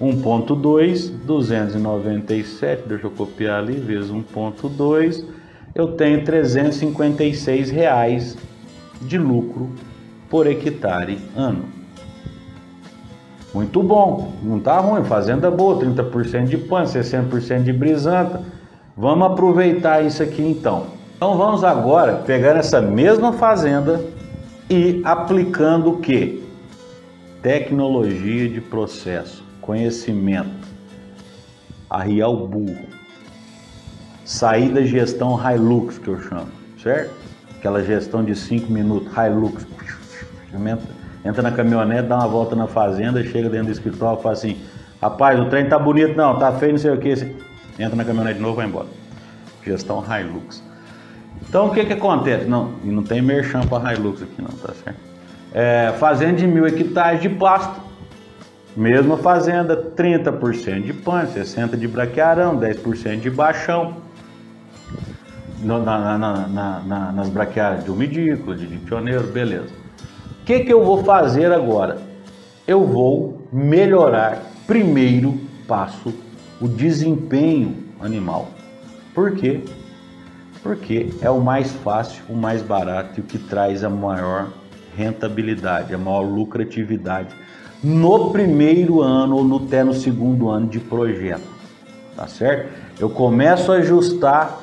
1.2, 0.01 1.11
297, 1.25 2.89
deixa 2.89 3.07
eu 3.07 3.11
copiar 3.11 3.61
ali, 3.61 3.75
vezes 3.75 4.11
1.2, 4.11 5.25
eu 5.75 5.89
tenho 5.93 6.25
356 6.25 7.71
reais 7.71 8.37
de 9.03 9.19
lucro 9.19 9.71
por 10.31 10.47
hectare 10.47 11.19
ano. 11.37 11.65
Muito 13.53 13.83
bom, 13.83 14.33
não 14.43 14.59
tá 14.59 14.79
ruim, 14.81 15.05
fazenda 15.05 15.51
boa, 15.51 15.79
30% 15.79 16.47
de 16.47 16.59
pano, 16.59 16.87
60% 16.87 17.63
de 17.63 17.73
brisanta. 17.73 18.43
Vamos 18.97 19.29
aproveitar 19.29 20.05
isso 20.05 20.23
aqui 20.23 20.43
então. 20.43 20.87
Então 21.17 21.37
vamos 21.37 21.63
agora 21.63 22.17
pegar 22.17 22.57
essa 22.57 22.81
mesma 22.81 23.33
fazenda 23.33 24.01
e 24.69 25.01
aplicando 25.05 25.91
o 25.91 25.99
que? 25.99 26.44
Tecnologia 27.45 28.49
de 28.49 28.59
processo, 28.59 29.45
conhecimento, 29.61 30.67
arriar 31.91 32.29
o 32.31 32.49
burro, 32.49 32.87
sair 34.25 34.71
da 34.71 34.81
gestão 34.81 35.39
Hilux, 35.39 35.99
que 35.99 36.09
eu 36.09 36.19
chamo, 36.23 36.49
certo? 36.83 37.15
Aquela 37.59 37.85
gestão 37.85 38.25
de 38.25 38.35
5 38.35 38.73
minutos, 38.73 39.13
Hilux, 39.15 39.67
entra 41.23 41.43
na 41.43 41.53
caminhonete, 41.53 42.09
dá 42.09 42.17
uma 42.17 42.29
volta 42.29 42.57
na 42.57 42.67
fazenda, 42.67 43.23
chega 43.23 43.51
dentro 43.51 43.67
do 43.67 43.73
escritório 43.73 44.19
e 44.19 44.23
fala 44.23 44.33
assim, 44.33 44.63
rapaz, 45.03 45.39
o 45.39 45.45
trem 45.51 45.69
tá 45.69 45.79
bonito 45.79 46.17
não, 46.17 46.39
tá 46.39 46.51
feio, 46.53 46.73
não 46.73 46.79
sei 46.79 46.93
o 46.93 46.99
que, 46.99 47.11
entra 47.79 47.95
na 47.95 48.07
caminhonete 48.07 48.37
de 48.37 48.43
novo 48.43 48.55
e 48.55 48.57
vai 48.57 48.67
embora. 48.67 48.89
Gestão 49.63 50.03
Hilux. 50.03 50.63
Então 51.47 51.67
o 51.67 51.75
que 51.75 51.85
que 51.85 51.93
acontece? 51.93 52.47
Não, 52.47 52.73
e 52.83 52.87
não 52.87 53.03
tem 53.03 53.21
merchan 53.21 53.67
para 53.67 53.93
Hilux 53.93 54.23
aqui 54.23 54.41
não, 54.41 54.49
tá 54.49 54.73
certo? 54.83 55.14
É, 55.55 55.95
fazenda 55.99 56.35
de 56.35 56.47
mil 56.49 56.67
hectares 56.67 57.23
de 57.23 57.29
pasto, 57.29 57.81
mesma 58.77 59.17
fazenda, 59.17 59.77
30% 59.97 60.83
de 60.83 60.93
pano, 60.93 61.29
60% 61.29 61.77
de 61.77 61.87
braquiarão, 61.87 62.59
10% 62.59 63.21
de 63.21 63.31
baixão, 63.31 63.97
no, 65.61 65.83
na, 65.83 66.19
na, 66.19 66.81
na, 66.81 67.13
nas 67.13 67.29
braquiárias 67.29 67.85
de 67.85 67.91
umidícola, 67.91 68.57
de 68.57 68.67
pioneiro, 68.79 69.29
beleza. 69.29 69.73
O 70.43 70.45
que, 70.45 70.61
que 70.61 70.73
eu 70.73 70.85
vou 70.85 71.05
fazer 71.05 71.53
agora? 71.53 71.99
Eu 72.67 72.85
vou 72.85 73.47
melhorar, 73.53 74.43
primeiro 74.67 75.41
passo, 75.69 76.13
o 76.61 76.67
desempenho 76.67 77.77
animal. 78.01 78.49
Por 79.15 79.33
quê? 79.33 79.63
Porque 80.63 81.11
é 81.23 81.31
o 81.31 81.41
mais 81.41 81.73
fácil, 81.73 82.25
o 82.29 82.35
mais 82.35 82.61
barato 82.61 83.13
e 83.19 83.21
o 83.21 83.25
que 83.25 83.39
traz 83.39 83.85
a 83.85 83.89
maior 83.89 84.49
rentabilidade, 84.97 85.95
a 85.95 85.99
maior 85.99 86.23
lucratividade 86.23 87.35
no 87.83 88.31
primeiro 88.31 89.03
ano 89.03 89.37
ou 89.37 89.45
no, 89.45 89.57
até 89.57 89.85
no 89.85 89.93
segundo 89.93 90.49
ano 90.49 90.67
de 90.67 90.81
projeto, 90.81 91.47
tá 92.17 92.27
certo? 92.27 92.73
Eu 92.99 93.11
começo 93.11 93.71
a 93.71 93.77
ajustar 93.77 94.59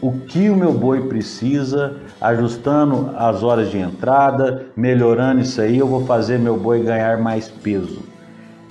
o 0.00 0.12
que 0.12 0.48
o 0.48 0.54
meu 0.54 0.72
boi 0.72 1.08
precisa, 1.08 1.96
ajustando 2.20 3.10
as 3.16 3.42
horas 3.42 3.70
de 3.70 3.78
entrada, 3.78 4.66
melhorando 4.76 5.40
isso 5.40 5.60
aí, 5.60 5.78
eu 5.78 5.88
vou 5.88 6.04
fazer 6.06 6.38
meu 6.38 6.56
boi 6.56 6.82
ganhar 6.82 7.18
mais 7.18 7.48
peso. 7.48 8.02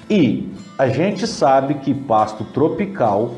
E 0.09 0.49
a 0.77 0.87
gente 0.87 1.25
sabe 1.25 1.75
que 1.75 1.93
pasto 1.93 2.45
tropical 2.45 3.35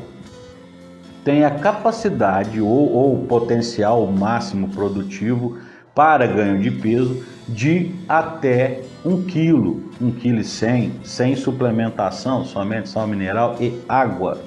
tem 1.24 1.44
a 1.44 1.50
capacidade 1.50 2.60
ou, 2.60 2.92
ou 2.92 3.18
potencial 3.26 4.06
máximo 4.06 4.68
produtivo 4.68 5.58
para 5.98 6.28
ganho 6.28 6.60
de 6.60 6.70
peso 6.70 7.24
de 7.48 7.90
até 8.08 8.82
1 9.04 9.24
quilo, 9.24 9.82
1 10.00 10.12
kg 10.12 10.44
100, 10.44 10.92
sem 11.02 11.34
suplementação, 11.34 12.44
somente 12.44 12.88
sal 12.88 13.08
mineral 13.08 13.56
e 13.58 13.80
água, 13.88 14.38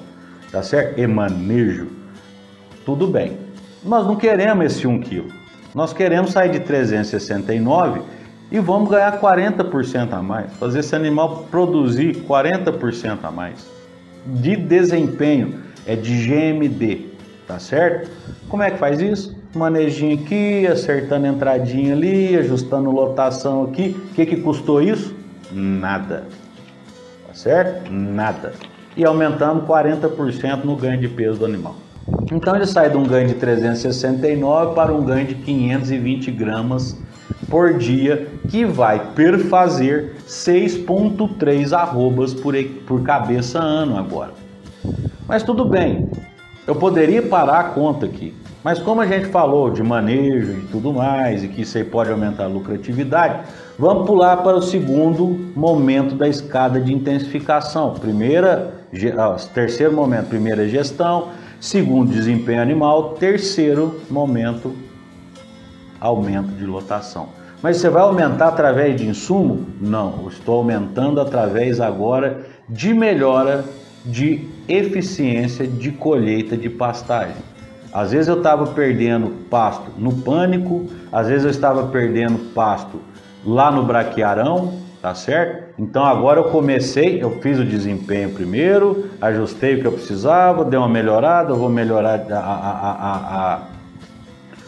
tá 0.50 0.62
certo? 0.62 0.98
E 0.98 1.06
manejo, 1.06 1.88
tudo 2.86 3.06
bem. 3.06 3.36
Nós 3.84 4.06
não 4.06 4.16
queremos 4.16 4.64
esse 4.64 4.86
1 4.86 5.00
quilo. 5.00 5.28
Nós 5.74 5.92
queremos 5.92 6.32
sair 6.32 6.52
de 6.52 6.60
369 6.60 8.00
e 8.50 8.58
vamos 8.58 8.88
ganhar 8.88 9.20
40% 9.20 10.10
a 10.10 10.22
mais, 10.22 10.50
fazer 10.54 10.78
esse 10.78 10.96
animal 10.96 11.48
produzir 11.50 12.24
40% 12.26 13.18
a 13.24 13.30
mais 13.30 13.68
de 14.24 14.56
desempenho, 14.56 15.60
é 15.86 15.96
de 15.96 16.26
GMD, 16.26 17.08
tá 17.46 17.58
certo? 17.58 18.10
Como 18.48 18.62
é 18.62 18.70
que 18.70 18.78
faz 18.78 19.02
isso? 19.02 19.41
Manejinho 19.54 20.18
aqui, 20.18 20.66
acertando 20.66 21.26
entradinha 21.26 21.94
ali, 21.94 22.36
ajustando 22.36 22.90
lotação 22.90 23.64
aqui. 23.64 23.96
O 24.10 24.14
que, 24.14 24.24
que 24.24 24.36
custou 24.36 24.80
isso? 24.80 25.14
Nada. 25.50 26.24
Tá 27.26 27.34
certo? 27.34 27.92
Nada. 27.92 28.54
E 28.96 29.04
aumentando 29.04 29.66
40% 29.66 30.64
no 30.64 30.74
ganho 30.76 30.98
de 30.98 31.08
peso 31.08 31.38
do 31.38 31.44
animal. 31.44 31.76
Então 32.32 32.56
ele 32.56 32.66
sai 32.66 32.90
de 32.90 32.96
um 32.96 33.04
ganho 33.04 33.28
de 33.28 33.34
369 33.34 34.74
para 34.74 34.92
um 34.92 35.04
ganho 35.04 35.26
de 35.26 35.34
520 35.34 36.30
gramas 36.30 36.96
por 37.48 37.74
dia, 37.74 38.28
que 38.48 38.64
vai 38.64 39.12
perfazer 39.14 40.16
6,3 40.26 41.76
arrobas 41.76 42.32
por, 42.32 42.54
por 42.86 43.02
cabeça 43.02 43.58
ano 43.58 43.98
agora. 43.98 44.32
Mas 45.28 45.42
tudo 45.42 45.64
bem, 45.64 46.08
eu 46.66 46.74
poderia 46.74 47.22
parar 47.22 47.60
a 47.60 47.64
conta 47.64 48.06
aqui. 48.06 48.34
Mas 48.64 48.78
como 48.78 49.00
a 49.00 49.06
gente 49.06 49.26
falou 49.26 49.70
de 49.70 49.82
manejo 49.82 50.52
e 50.52 50.66
tudo 50.70 50.92
mais, 50.92 51.42
e 51.42 51.48
que 51.48 51.62
isso 51.62 51.76
aí 51.76 51.84
pode 51.84 52.10
aumentar 52.10 52.44
a 52.44 52.48
lucratividade, 52.48 53.40
vamos 53.76 54.06
pular 54.06 54.36
para 54.36 54.56
o 54.56 54.62
segundo 54.62 55.50
momento 55.56 56.14
da 56.14 56.28
escada 56.28 56.80
de 56.80 56.94
intensificação. 56.94 57.94
Primeira, 57.94 58.72
terceiro 59.52 59.92
momento, 59.92 60.28
primeira 60.28 60.68
gestão, 60.68 61.30
segundo 61.60 62.12
desempenho 62.12 62.62
animal, 62.62 63.14
terceiro 63.14 64.00
momento, 64.08 64.72
aumento 66.00 66.52
de 66.52 66.64
lotação. 66.64 67.30
Mas 67.60 67.78
você 67.78 67.88
vai 67.88 68.02
aumentar 68.02 68.48
através 68.48 68.96
de 68.96 69.06
insumo? 69.08 69.66
Não, 69.80 70.28
estou 70.28 70.58
aumentando 70.58 71.20
através 71.20 71.80
agora 71.80 72.42
de 72.68 72.94
melhora 72.94 73.64
de 74.04 74.48
eficiência 74.68 75.66
de 75.66 75.90
colheita 75.90 76.56
de 76.56 76.68
pastagem. 76.68 77.36
Às 77.92 78.12
vezes 78.12 78.28
eu 78.28 78.38
estava 78.38 78.66
perdendo 78.68 79.48
pasto 79.50 79.90
no 79.98 80.12
pânico, 80.12 80.86
às 81.12 81.28
vezes 81.28 81.44
eu 81.44 81.50
estava 81.50 81.88
perdendo 81.88 82.52
pasto 82.54 83.00
lá 83.44 83.70
no 83.70 83.84
braquiarão, 83.84 84.78
tá 85.02 85.14
certo? 85.14 85.74
Então 85.78 86.04
agora 86.04 86.40
eu 86.40 86.44
comecei, 86.44 87.22
eu 87.22 87.38
fiz 87.40 87.58
o 87.58 87.64
desempenho 87.64 88.30
primeiro, 88.30 89.10
ajustei 89.20 89.74
o 89.74 89.80
que 89.80 89.86
eu 89.86 89.92
precisava, 89.92 90.64
dei 90.64 90.78
uma 90.78 90.88
melhorada, 90.88 91.50
eu 91.50 91.56
vou 91.56 91.68
melhorar 91.68 92.20
a, 92.30 92.38
a, 92.38 93.54
a, 93.54 93.60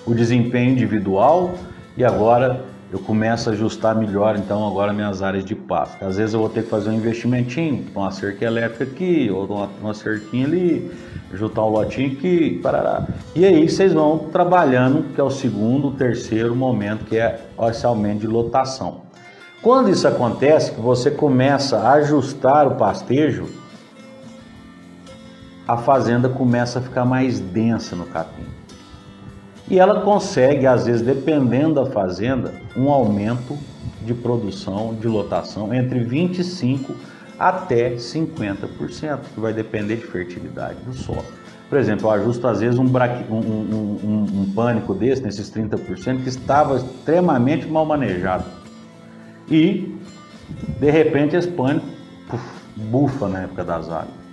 o 0.04 0.14
desempenho 0.14 0.72
individual 0.72 1.54
e 1.96 2.04
agora 2.04 2.73
eu 2.94 3.00
começo 3.00 3.50
a 3.50 3.52
ajustar 3.52 3.96
melhor 3.96 4.36
então 4.36 4.64
agora 4.64 4.92
minhas 4.92 5.20
áreas 5.20 5.44
de 5.44 5.52
pasto. 5.52 6.00
Às 6.04 6.16
vezes 6.16 6.32
eu 6.32 6.38
vou 6.38 6.48
ter 6.48 6.62
que 6.62 6.70
fazer 6.70 6.90
um 6.90 6.92
investimentinho, 6.92 7.84
uma 7.92 8.12
cerca 8.12 8.44
elétrica 8.44 8.84
aqui, 8.84 9.28
ou 9.32 9.46
uma, 9.46 9.68
uma 9.82 9.92
cerquinha 9.92 10.46
ali, 10.46 10.92
juntar 11.32 11.64
um 11.64 11.70
lotinho 11.70 12.12
aqui, 12.12 12.60
parará. 12.62 13.04
E 13.34 13.44
aí 13.44 13.68
vocês 13.68 13.92
vão 13.92 14.18
trabalhando, 14.30 15.12
que 15.12 15.20
é 15.20 15.24
o 15.24 15.28
segundo, 15.28 15.90
terceiro 15.90 16.54
momento, 16.54 17.04
que 17.06 17.16
é 17.16 17.44
esse 17.68 17.84
aumento 17.84 18.20
de 18.20 18.28
lotação. 18.28 19.00
Quando 19.60 19.90
isso 19.90 20.06
acontece, 20.06 20.70
que 20.70 20.80
você 20.80 21.10
começa 21.10 21.78
a 21.78 21.94
ajustar 21.94 22.68
o 22.68 22.76
pastejo, 22.76 23.46
a 25.66 25.76
fazenda 25.76 26.28
começa 26.28 26.78
a 26.78 26.82
ficar 26.82 27.04
mais 27.04 27.40
densa 27.40 27.96
no 27.96 28.06
capim. 28.06 28.46
E 29.68 29.78
ela 29.78 30.02
consegue, 30.02 30.66
às 30.66 30.86
vezes, 30.86 31.02
dependendo 31.02 31.74
da 31.74 31.86
fazenda, 31.86 32.52
um 32.76 32.90
aumento 32.90 33.56
de 34.04 34.12
produção, 34.12 34.94
de 34.94 35.08
lotação 35.08 35.72
entre 35.72 36.00
25 36.00 36.94
até 37.38 37.94
50%, 37.94 39.18
que 39.34 39.40
vai 39.40 39.52
depender 39.52 39.96
de 39.96 40.06
fertilidade 40.06 40.78
do 40.84 40.92
solo. 40.92 41.24
Por 41.68 41.78
exemplo, 41.78 42.06
eu 42.06 42.10
ajusto 42.10 42.46
às 42.46 42.60
vezes 42.60 42.78
um, 42.78 42.84
um, 42.84 43.34
um, 43.34 43.98
um, 44.04 44.42
um 44.42 44.52
pânico 44.54 44.94
desse, 44.94 45.22
nesses 45.22 45.50
30%, 45.50 46.22
que 46.22 46.28
estava 46.28 46.76
extremamente 46.76 47.66
mal 47.66 47.86
manejado. 47.86 48.44
E, 49.50 49.98
de 50.78 50.90
repente, 50.90 51.34
esse 51.34 51.48
pânico 51.48 51.86
bufa 52.76 53.28
na 53.28 53.42
época 53.42 53.64
das 53.64 53.88
águas. 53.90 54.23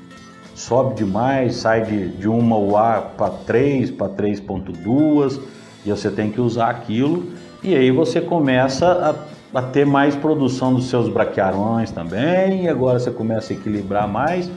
Sobe 0.61 0.95
demais, 0.95 1.55
sai 1.55 1.83
de, 1.83 2.09
de 2.09 2.27
uma 2.27 2.57
UA 2.57 3.13
para 3.17 3.29
3, 3.31 3.91
para 3.91 4.09
3.2, 4.09 5.39
e 5.85 5.89
você 5.89 6.11
tem 6.11 6.31
que 6.31 6.39
usar 6.39 6.69
aquilo, 6.69 7.31
e 7.63 7.75
aí 7.75 7.91
você 7.91 8.21
começa 8.21 8.87
a 8.87 9.31
a 9.53 9.61
ter 9.61 9.85
mais 9.85 10.15
produção 10.15 10.73
dos 10.73 10.85
seus 10.85 11.09
braquiarões 11.09 11.91
também, 11.91 12.63
e 12.63 12.69
agora 12.69 12.99
você 12.99 13.11
começa 13.11 13.51
a 13.51 13.55
equilibrar 13.55 14.07
mais. 14.07 14.49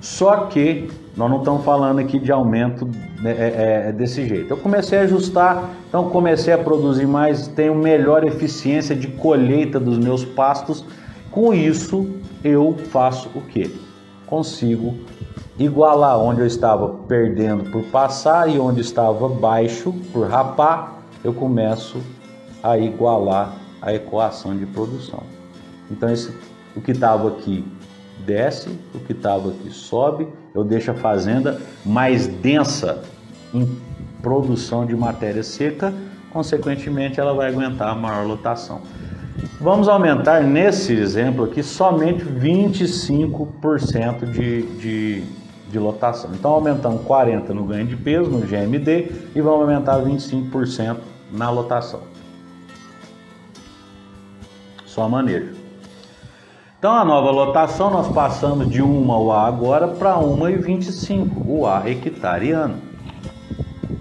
Só 0.00 0.46
que 0.46 0.88
nós 1.14 1.28
não 1.28 1.40
estamos 1.40 1.62
falando 1.62 1.98
aqui 1.98 2.18
de 2.18 2.32
aumento 2.32 2.88
né, 3.20 3.32
é, 3.32 3.34
é, 3.34 3.88
é, 3.88 3.92
desse 3.92 4.26
jeito. 4.26 4.50
Eu 4.50 4.56
comecei 4.56 4.98
a 4.98 5.02
ajustar, 5.02 5.68
então 5.86 6.08
comecei 6.08 6.54
a 6.54 6.58
produzir 6.58 7.06
mais, 7.06 7.48
tenho 7.48 7.74
melhor 7.74 8.24
eficiência 8.24 8.96
de 8.96 9.08
colheita 9.08 9.78
dos 9.78 9.98
meus 9.98 10.24
pastos. 10.24 10.84
Com 11.30 11.52
isso, 11.52 12.08
eu 12.42 12.74
faço 12.90 13.28
o 13.34 13.42
que? 13.42 13.78
Consigo 14.26 14.94
igualar 15.60 16.18
onde 16.18 16.40
eu 16.40 16.46
estava 16.46 16.88
perdendo 17.06 17.70
por 17.70 17.84
passar 17.84 18.48
e 18.48 18.58
onde 18.58 18.80
estava 18.80 19.28
baixo 19.28 19.92
por 20.10 20.26
rapar, 20.26 21.02
eu 21.22 21.34
começo 21.34 22.00
a 22.62 22.78
igualar 22.78 23.52
a 23.82 23.92
equação 23.92 24.56
de 24.56 24.64
produção. 24.64 25.22
Então, 25.90 26.10
esse, 26.10 26.34
o 26.74 26.80
que 26.80 26.92
estava 26.92 27.28
aqui 27.28 27.62
desce, 28.24 28.70
o 28.94 29.00
que 29.00 29.12
estava 29.12 29.50
aqui 29.50 29.68
sobe, 29.70 30.26
eu 30.54 30.64
deixo 30.64 30.92
a 30.92 30.94
fazenda 30.94 31.60
mais 31.84 32.26
densa 32.26 33.02
em 33.52 33.68
produção 34.22 34.86
de 34.86 34.96
matéria 34.96 35.42
seca, 35.42 35.92
consequentemente 36.32 37.20
ela 37.20 37.34
vai 37.34 37.48
aguentar 37.48 37.90
a 37.90 37.94
maior 37.94 38.26
lotação. 38.26 38.80
Vamos 39.60 39.88
aumentar 39.88 40.42
nesse 40.42 40.94
exemplo 40.94 41.44
aqui 41.44 41.62
somente 41.62 42.24
25% 42.24 44.30
de, 44.30 44.62
de, 44.62 45.22
de 45.70 45.78
lotação. 45.78 46.30
Então 46.34 46.50
aumentamos 46.50 47.02
40% 47.02 47.48
no 47.50 47.64
ganho 47.64 47.86
de 47.86 47.96
peso, 47.96 48.30
no 48.30 48.40
GMD, 48.40 49.30
e 49.34 49.40
vamos 49.40 49.62
aumentar 49.62 50.00
25% 50.00 50.98
na 51.32 51.48
lotação 51.50 52.00
só 54.90 55.08
manejo. 55.08 55.54
Então 56.78 56.92
a 56.92 57.04
nova 57.04 57.30
lotação 57.30 57.90
nós 57.90 58.08
passamos 58.08 58.68
de 58.68 58.82
1 58.82 59.10
UA 59.10 59.46
agora 59.46 59.88
para 59.88 60.14
1,25 60.16 61.46
UA 61.46 61.88
hectare 61.88 62.50
ano, 62.50 62.78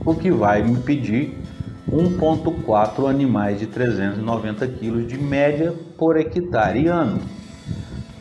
o 0.05 0.15
que 0.15 0.31
vai 0.31 0.63
me 0.63 0.77
pedir 0.79 1.37
1,4 1.91 3.09
animais 3.09 3.59
de 3.59 3.67
390 3.67 4.67
quilos 4.67 5.07
de 5.07 5.17
média 5.17 5.73
por 5.97 6.17
hectare 6.17 6.87
ano. 6.87 7.19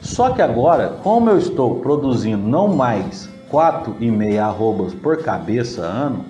Só 0.00 0.30
que 0.30 0.42
agora, 0.42 0.98
como 1.02 1.30
eu 1.30 1.38
estou 1.38 1.80
produzindo 1.80 2.46
não 2.46 2.68
mais 2.68 3.28
4,5 3.50 4.38
arrobas 4.38 4.94
por 4.94 5.22
cabeça 5.22 5.82
ano, 5.82 6.24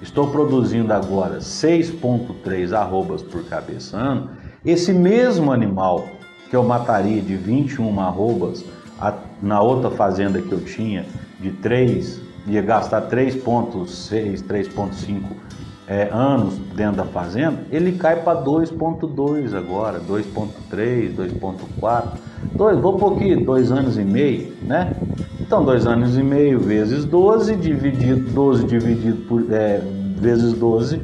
estou 0.00 0.28
produzindo 0.30 0.92
agora 0.92 1.38
6,3 1.38 2.72
arrobas 2.72 3.22
por 3.22 3.44
cabeça 3.44 3.96
ano, 3.96 4.30
esse 4.64 4.92
mesmo 4.92 5.52
animal 5.52 6.08
que 6.48 6.56
eu 6.56 6.62
mataria 6.62 7.20
de 7.20 7.36
21 7.36 8.00
arrobas 8.00 8.64
na 9.42 9.60
outra 9.60 9.90
fazenda 9.90 10.40
que 10.40 10.52
eu 10.52 10.60
tinha, 10.60 11.04
de 11.38 11.50
3, 11.50 12.20
ia 12.46 12.62
gastar 12.62 13.02
3,6, 13.02 14.42
3,5 14.42 15.45
é, 15.88 16.08
anos 16.12 16.58
dentro 16.74 16.96
da 16.96 17.04
fazenda, 17.04 17.64
ele 17.70 17.92
cai 17.92 18.22
para 18.22 18.42
2,2 18.42 19.54
agora, 19.54 20.00
2,3, 20.00 21.14
2,4, 21.14 22.08
dois, 22.56 22.78
vou 22.78 22.98
pôr 22.98 23.14
aqui, 23.14 23.36
2 23.36 23.70
anos 23.70 23.96
e 23.96 24.04
meio, 24.04 24.56
né? 24.66 24.96
Então, 25.46 25.64
2 25.64 25.86
anos 25.86 26.16
e 26.16 26.22
meio 26.22 26.58
vezes 26.58 27.04
12, 27.04 27.56
dividido, 27.56 28.30
12 28.30 28.64
dividido 28.64 29.22
por, 29.26 29.52
é, 29.52 29.80
vezes 30.16 30.52
12, 30.54 31.02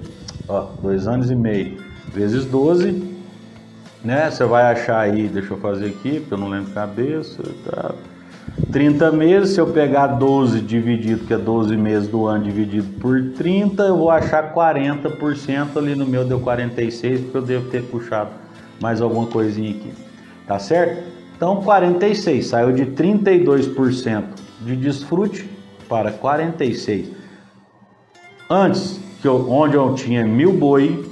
ó, 0.49 0.67
dois 0.83 1.07
anos 1.07 1.31
e 1.31 1.35
meio 1.35 1.79
vezes 2.13 2.45
12, 2.45 3.23
né? 4.05 4.31
Você 4.31 4.45
vai 4.45 4.65
achar 4.65 5.01
aí, 5.01 5.29
deixa 5.29 5.55
eu 5.55 5.59
fazer 5.59 5.87
aqui, 5.87 6.21
porque 6.21 6.35
eu 6.35 6.39
não 6.39 6.49
lembro 6.49 6.73
cabeça, 6.73 7.43
tá? 7.65 7.95
30 8.71 9.13
meses, 9.13 9.55
se 9.55 9.61
eu 9.61 9.67
pegar 9.69 10.07
12 10.07 10.61
dividido, 10.61 11.27
que 11.27 11.35
é 11.35 11.39
12 11.39 11.77
meses 11.77 12.09
do 12.09 12.27
ano 12.27 12.45
dividido 12.45 12.89
por 13.01 13.23
30, 13.37 13.83
eu 13.83 13.97
vou 13.97 14.11
achar 14.11 14.55
40%, 14.55 15.77
ali 15.77 15.95
no 15.95 16.07
meu 16.07 16.25
deu 16.25 16.41
46, 16.41 17.21
porque 17.21 17.37
eu 17.37 17.43
devo 17.43 17.71
ter 17.71 17.83
puxado 17.83 18.31
mais 18.81 19.01
alguma 19.01 19.27
coisinha 19.27 19.71
aqui. 19.71 19.93
Tá 20.47 20.59
certo? 20.59 21.03
Então 21.37 21.63
46 21.63 22.47
saiu 22.47 22.73
de 22.73 22.87
32% 22.87 24.25
de 24.61 24.77
desfrute 24.77 25.49
para 25.89 26.13
46. 26.13 27.11
Antes, 28.49 29.01
que 29.21 29.29
eu, 29.29 29.51
onde 29.51 29.77
eu 29.77 29.95
tinha 29.95 30.27
mil 30.27 30.53
boi 30.53 31.05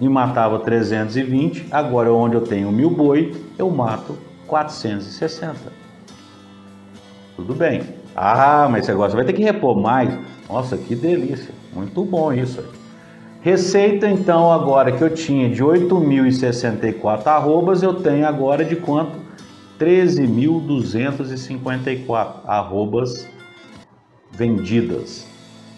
e 0.00 0.08
matava 0.08 0.58
320, 0.58 1.66
agora 1.70 2.12
onde 2.12 2.34
eu 2.34 2.40
tenho 2.40 2.70
mil 2.72 2.90
boi, 2.90 3.34
eu 3.58 3.70
mato 3.70 4.18
460. 4.46 5.81
Tudo 7.36 7.54
bem. 7.54 7.82
Ah, 8.14 8.68
mas 8.70 8.82
esse 8.82 8.90
negócio 8.90 9.16
vai 9.16 9.24
ter 9.24 9.32
que 9.32 9.42
repor 9.42 9.80
mais. 9.80 10.14
Nossa, 10.48 10.76
que 10.76 10.94
delícia. 10.94 11.54
Muito 11.72 12.04
bom 12.04 12.30
isso. 12.32 12.62
Receita, 13.40 14.06
então, 14.08 14.52
agora 14.52 14.92
que 14.92 15.02
eu 15.02 15.10
tinha 15.10 15.48
de 15.48 15.64
8.064 15.64 17.26
arrobas, 17.26 17.82
eu 17.82 17.94
tenho 17.94 18.24
agora 18.26 18.64
de 18.64 18.76
quanto? 18.76 19.20
13.254 19.80 22.34
arrobas 22.46 23.28
vendidas, 24.30 25.26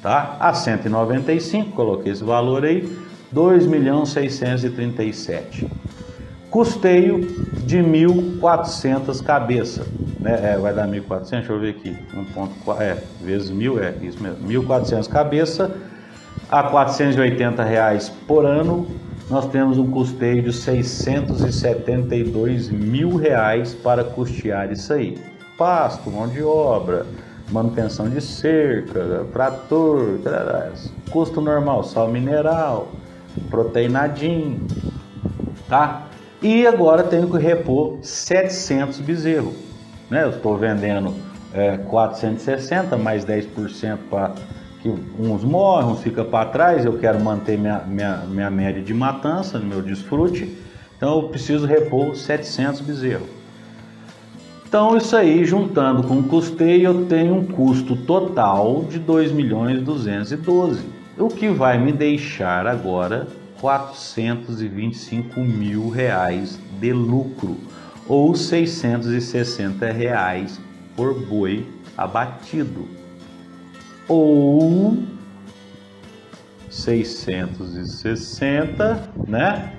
tá? 0.02 0.36
A 0.38 0.52
195, 0.52 1.70
coloquei 1.70 2.12
esse 2.12 2.22
valor 2.22 2.66
aí, 2.66 2.86
2.637 3.34 5.66
custeio 6.54 7.20
de 7.66 7.78
1.400 7.78 9.20
cabeças. 9.24 9.84
Né? 10.20 10.52
É, 10.52 10.56
vai 10.56 10.72
dar 10.72 10.86
1.400, 10.86 11.30
deixa 11.30 11.52
eu 11.52 11.58
ver 11.58 11.70
aqui, 11.70 11.98
1.4, 12.36 12.80
é, 12.80 12.96
vezes 13.20 13.50
1.000, 13.50 13.82
é 13.82 13.96
isso 14.06 14.22
mesmo, 14.22 14.46
1.400 14.46 15.08
cabeças 15.08 15.68
a 16.48 16.62
480 16.62 17.60
reais 17.64 18.08
por 18.28 18.46
ano, 18.46 18.86
nós 19.28 19.48
temos 19.48 19.78
um 19.78 19.90
custeio 19.90 20.44
de 20.44 20.52
672 20.52 22.70
mil 22.70 23.16
reais 23.16 23.74
para 23.74 24.04
custear 24.04 24.70
isso 24.70 24.92
aí. 24.92 25.18
Pasto, 25.58 26.08
mão 26.08 26.28
de 26.28 26.44
obra, 26.44 27.04
manutenção 27.50 28.08
de 28.08 28.20
cerca, 28.20 29.26
trator, 29.32 30.20
custo 31.10 31.40
normal, 31.40 31.82
sal 31.82 32.08
mineral, 32.08 32.92
proteinadinho, 33.50 34.64
tá? 35.68 36.10
E 36.44 36.66
agora 36.66 37.02
tenho 37.02 37.26
que 37.30 37.38
repor 37.38 37.96
700 38.02 39.00
bezerros. 39.00 39.54
Né? 40.10 40.24
Eu 40.24 40.28
estou 40.28 40.58
vendendo 40.58 41.14
é, 41.54 41.78
460 41.78 42.98
mais 42.98 43.24
10% 43.24 43.96
para 44.10 44.34
que 44.82 44.90
uns 45.18 45.42
morrem, 45.42 45.88
uns 45.88 46.02
ficam 46.02 46.26
para 46.26 46.50
trás. 46.50 46.84
Eu 46.84 46.98
quero 46.98 47.18
manter 47.18 47.56
minha, 47.56 47.78
minha, 47.86 48.16
minha 48.28 48.50
média 48.50 48.82
de 48.82 48.92
matança, 48.92 49.58
meu 49.58 49.80
desfrute. 49.80 50.54
Então 50.98 51.18
eu 51.18 51.28
preciso 51.30 51.66
repor 51.66 52.14
700 52.14 52.82
bezerros. 52.82 53.28
Então 54.68 54.98
isso 54.98 55.16
aí, 55.16 55.46
juntando 55.46 56.06
com 56.06 56.18
o 56.18 56.24
custeio, 56.24 56.90
eu 56.90 57.06
tenho 57.06 57.36
um 57.36 57.46
custo 57.46 57.96
total 57.96 58.84
de 58.84 58.98
2 58.98 59.32
milhões 59.32 59.80
212, 59.80 60.84
o 61.16 61.28
que 61.28 61.48
vai 61.48 61.78
me 61.78 61.90
deixar 61.90 62.66
agora 62.66 63.28
425 63.60 65.40
mil 65.40 65.88
reais 65.88 66.58
de 66.80 66.92
lucro 66.92 67.56
ou 68.06 68.34
660 68.34 69.90
reais 69.90 70.60
por 70.96 71.14
boi 71.26 71.66
abatido 71.96 72.86
ou 74.08 74.98
660, 76.70 79.12
né? 79.26 79.76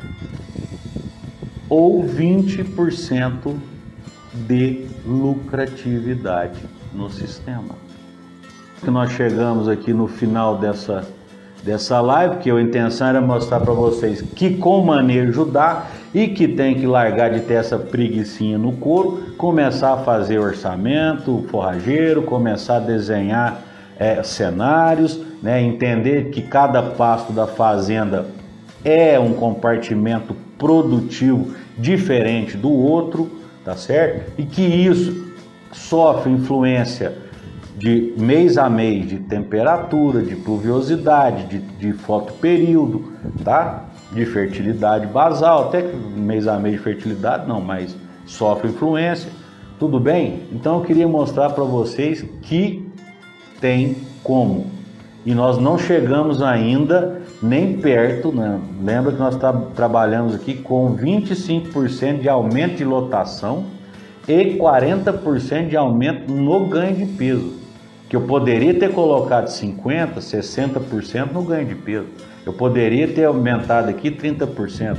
Ou 1.70 2.04
20% 2.04 3.56
de 4.48 4.88
lucratividade 5.06 6.60
no 6.94 7.10
sistema. 7.10 7.76
Que 8.80 8.90
nós 8.90 9.12
chegamos 9.12 9.68
aqui 9.68 9.92
no 9.94 10.08
final 10.08 10.58
dessa 10.58 11.06
dessa 11.66 12.00
live, 12.00 12.38
que 12.38 12.52
a 12.52 12.62
intenção 12.62 13.08
era 13.08 13.20
mostrar 13.20 13.60
para 13.60 13.74
vocês 13.74 14.22
que 14.22 14.56
com 14.56 14.86
manejo 14.86 15.44
dá 15.46 15.88
e 16.14 16.28
que 16.28 16.48
tem 16.48 16.76
que 16.76 16.86
largar 16.86 17.32
de 17.32 17.40
ter 17.40 17.56
essa 17.56 17.80
preguiçinha 17.80 18.56
no 18.60 18.74
couro, 18.74 19.34
começar 19.36 19.94
a 19.94 19.98
fazer 19.98 20.38
orçamento 20.38 21.44
forrageiro, 21.50 22.22
começar 22.22 22.78
a 22.78 22.80
desenhar 22.80 23.62
é, 23.98 24.22
cenários, 24.22 25.20
né, 25.42 25.60
entender 25.60 26.30
que 26.30 26.44
cada 26.44 26.84
pasto 26.84 27.34
da 27.34 27.48
fazenda 27.48 28.28
é 28.84 29.20
um 29.20 29.34
compartimento 29.34 30.36
produtivo 30.60 31.56
diferente 31.76 32.56
do 32.56 32.72
outro, 32.72 33.30
tá 33.64 33.76
certo? 33.76 34.32
E 34.38 34.44
que 34.44 34.62
isso 34.62 35.34
sofre 35.72 36.32
influência 36.32 37.25
de 37.78 38.14
mês 38.18 38.58
a 38.58 38.70
mês 38.70 39.08
de 39.08 39.18
temperatura, 39.18 40.22
de 40.22 40.36
pluviosidade, 40.36 41.46
de, 41.46 41.60
de 41.60 41.94
fotoperíodo, 41.94 43.12
tá? 43.44 43.86
De 44.12 44.26
fertilidade 44.26 45.08
basal, 45.08 45.68
até 45.68 45.82
que 45.82 45.96
mês 45.96 46.48
a 46.48 46.58
mês 46.58 46.78
de 46.78 46.82
fertilidade 46.82 47.48
não, 47.48 47.60
mas 47.60 47.96
sofre 48.26 48.70
influência. 48.70 49.30
Tudo 49.78 50.00
bem? 50.00 50.44
Então 50.54 50.78
eu 50.78 50.82
queria 50.86 51.08
mostrar 51.08 51.50
para 51.50 51.66
vocês 51.66 52.26
que 52.42 52.88
tem 53.60 53.98
como. 54.24 54.68
E 55.26 55.34
nós 55.36 55.58
não 55.58 55.78
chegamos 55.78 56.42
ainda 56.42 57.22
nem 57.42 57.78
perto, 57.78 58.32
né? 58.32 58.58
lembra 58.82 59.12
que 59.12 59.20
nós 59.20 59.36
tra 59.36 59.52
trabalhamos 59.76 60.34
aqui 60.34 60.54
com 60.54 60.96
25% 60.96 62.22
de 62.22 62.30
aumento 62.30 62.78
de 62.78 62.86
lotação 62.86 63.66
e 64.28 64.58
40% 64.58 65.68
de 65.68 65.76
aumento 65.76 66.32
no 66.32 66.68
ganho 66.68 66.96
de 66.96 67.06
peso 67.06 67.65
que 68.10 68.16
eu 68.16 68.22
poderia 68.22 68.78
ter 68.78 68.92
colocado 68.92 69.48
50%, 69.48 70.18
60% 70.18 71.32
no 71.32 71.44
ganho 71.44 71.68
de 71.68 71.76
peso. 71.76 72.08
Eu 72.46 72.54
poderia 72.54 73.08
ter 73.08 73.26
aumentado 73.26 73.90
aqui 73.90 74.12
30%. 74.12 74.98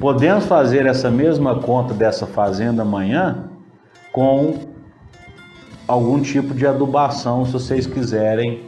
Podemos 0.00 0.46
fazer 0.46 0.86
essa 0.86 1.10
mesma 1.10 1.60
conta 1.60 1.94
dessa 1.94 2.26
fazenda 2.26 2.82
amanhã 2.82 3.44
com 4.10 4.72
algum 5.86 6.20
tipo 6.20 6.54
de 6.54 6.66
adubação, 6.66 7.44
se 7.44 7.52
vocês 7.52 7.86
quiserem 7.86 8.62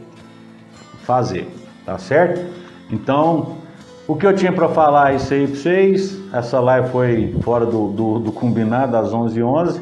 fazer, 1.02 1.48
tá 1.84 1.98
certo? 1.98 2.44
Então, 2.90 3.56
o 4.06 4.14
que 4.14 4.26
eu 4.26 4.34
tinha 4.34 4.52
para 4.52 4.68
falar 4.68 5.12
é 5.12 5.16
isso 5.16 5.32
aí 5.32 5.46
para 5.46 5.56
vocês. 5.56 6.20
Essa 6.32 6.60
live 6.60 6.88
foi 6.90 7.36
fora 7.42 7.66
do, 7.66 7.88
do, 7.88 8.18
do 8.20 8.32
combinado 8.32 8.96
às 8.96 9.10
11h11, 9.10 9.80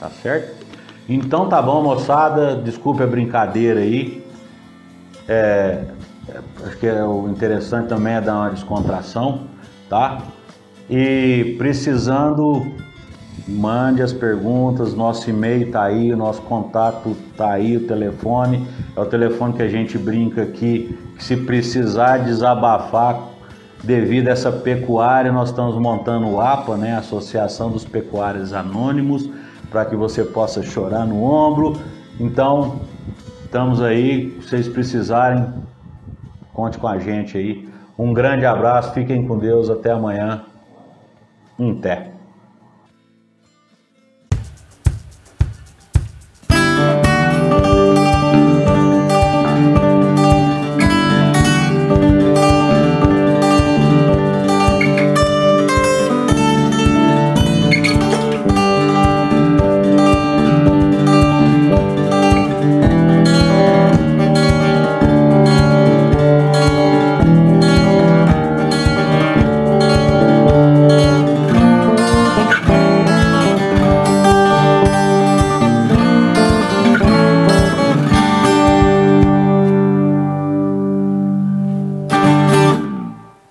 tá 0.00 0.10
certo? 0.10 0.61
Então 1.08 1.48
tá 1.48 1.60
bom, 1.60 1.82
moçada, 1.82 2.54
desculpe 2.56 3.02
a 3.02 3.06
brincadeira 3.06 3.80
aí. 3.80 4.24
É, 5.28 5.84
é, 6.28 6.40
acho 6.66 6.78
que 6.78 6.86
é 6.86 7.02
o 7.02 7.28
interessante 7.28 7.88
também 7.88 8.14
é 8.14 8.20
dar 8.20 8.36
uma 8.36 8.50
descontração, 8.50 9.46
tá? 9.88 10.22
E 10.88 11.56
precisando, 11.58 12.66
mande 13.48 14.02
as 14.02 14.12
perguntas, 14.12 14.94
nosso 14.94 15.28
e-mail 15.28 15.70
tá 15.72 15.84
aí, 15.84 16.12
o 16.12 16.16
nosso 16.16 16.42
contato 16.42 17.16
tá 17.36 17.50
aí, 17.50 17.76
o 17.76 17.86
telefone, 17.86 18.66
é 18.96 19.00
o 19.00 19.06
telefone 19.06 19.54
que 19.54 19.62
a 19.62 19.68
gente 19.68 19.98
brinca 19.98 20.42
aqui, 20.42 20.96
que 21.16 21.24
se 21.24 21.36
precisar 21.36 22.18
desabafar 22.18 23.28
devido 23.82 24.28
a 24.28 24.30
essa 24.30 24.52
pecuária, 24.52 25.32
nós 25.32 25.48
estamos 25.48 25.76
montando 25.76 26.28
o 26.28 26.40
APA, 26.40 26.76
né, 26.76 26.96
Associação 26.96 27.70
dos 27.70 27.84
Pecuários 27.84 28.52
Anônimos, 28.52 29.28
para 29.72 29.86
que 29.86 29.96
você 29.96 30.22
possa 30.22 30.62
chorar 30.62 31.06
no 31.06 31.24
ombro. 31.24 31.80
Então, 32.20 32.82
estamos 33.44 33.82
aí, 33.82 34.30
se 34.42 34.48
vocês 34.48 34.68
precisarem, 34.68 35.52
conte 36.52 36.78
com 36.78 36.86
a 36.86 36.98
gente 36.98 37.36
aí. 37.36 37.68
Um 37.98 38.12
grande 38.12 38.44
abraço, 38.44 38.92
fiquem 38.92 39.26
com 39.26 39.38
Deus, 39.38 39.70
até 39.70 39.90
amanhã. 39.90 40.44
Um 41.58 41.74
té. 41.74 42.11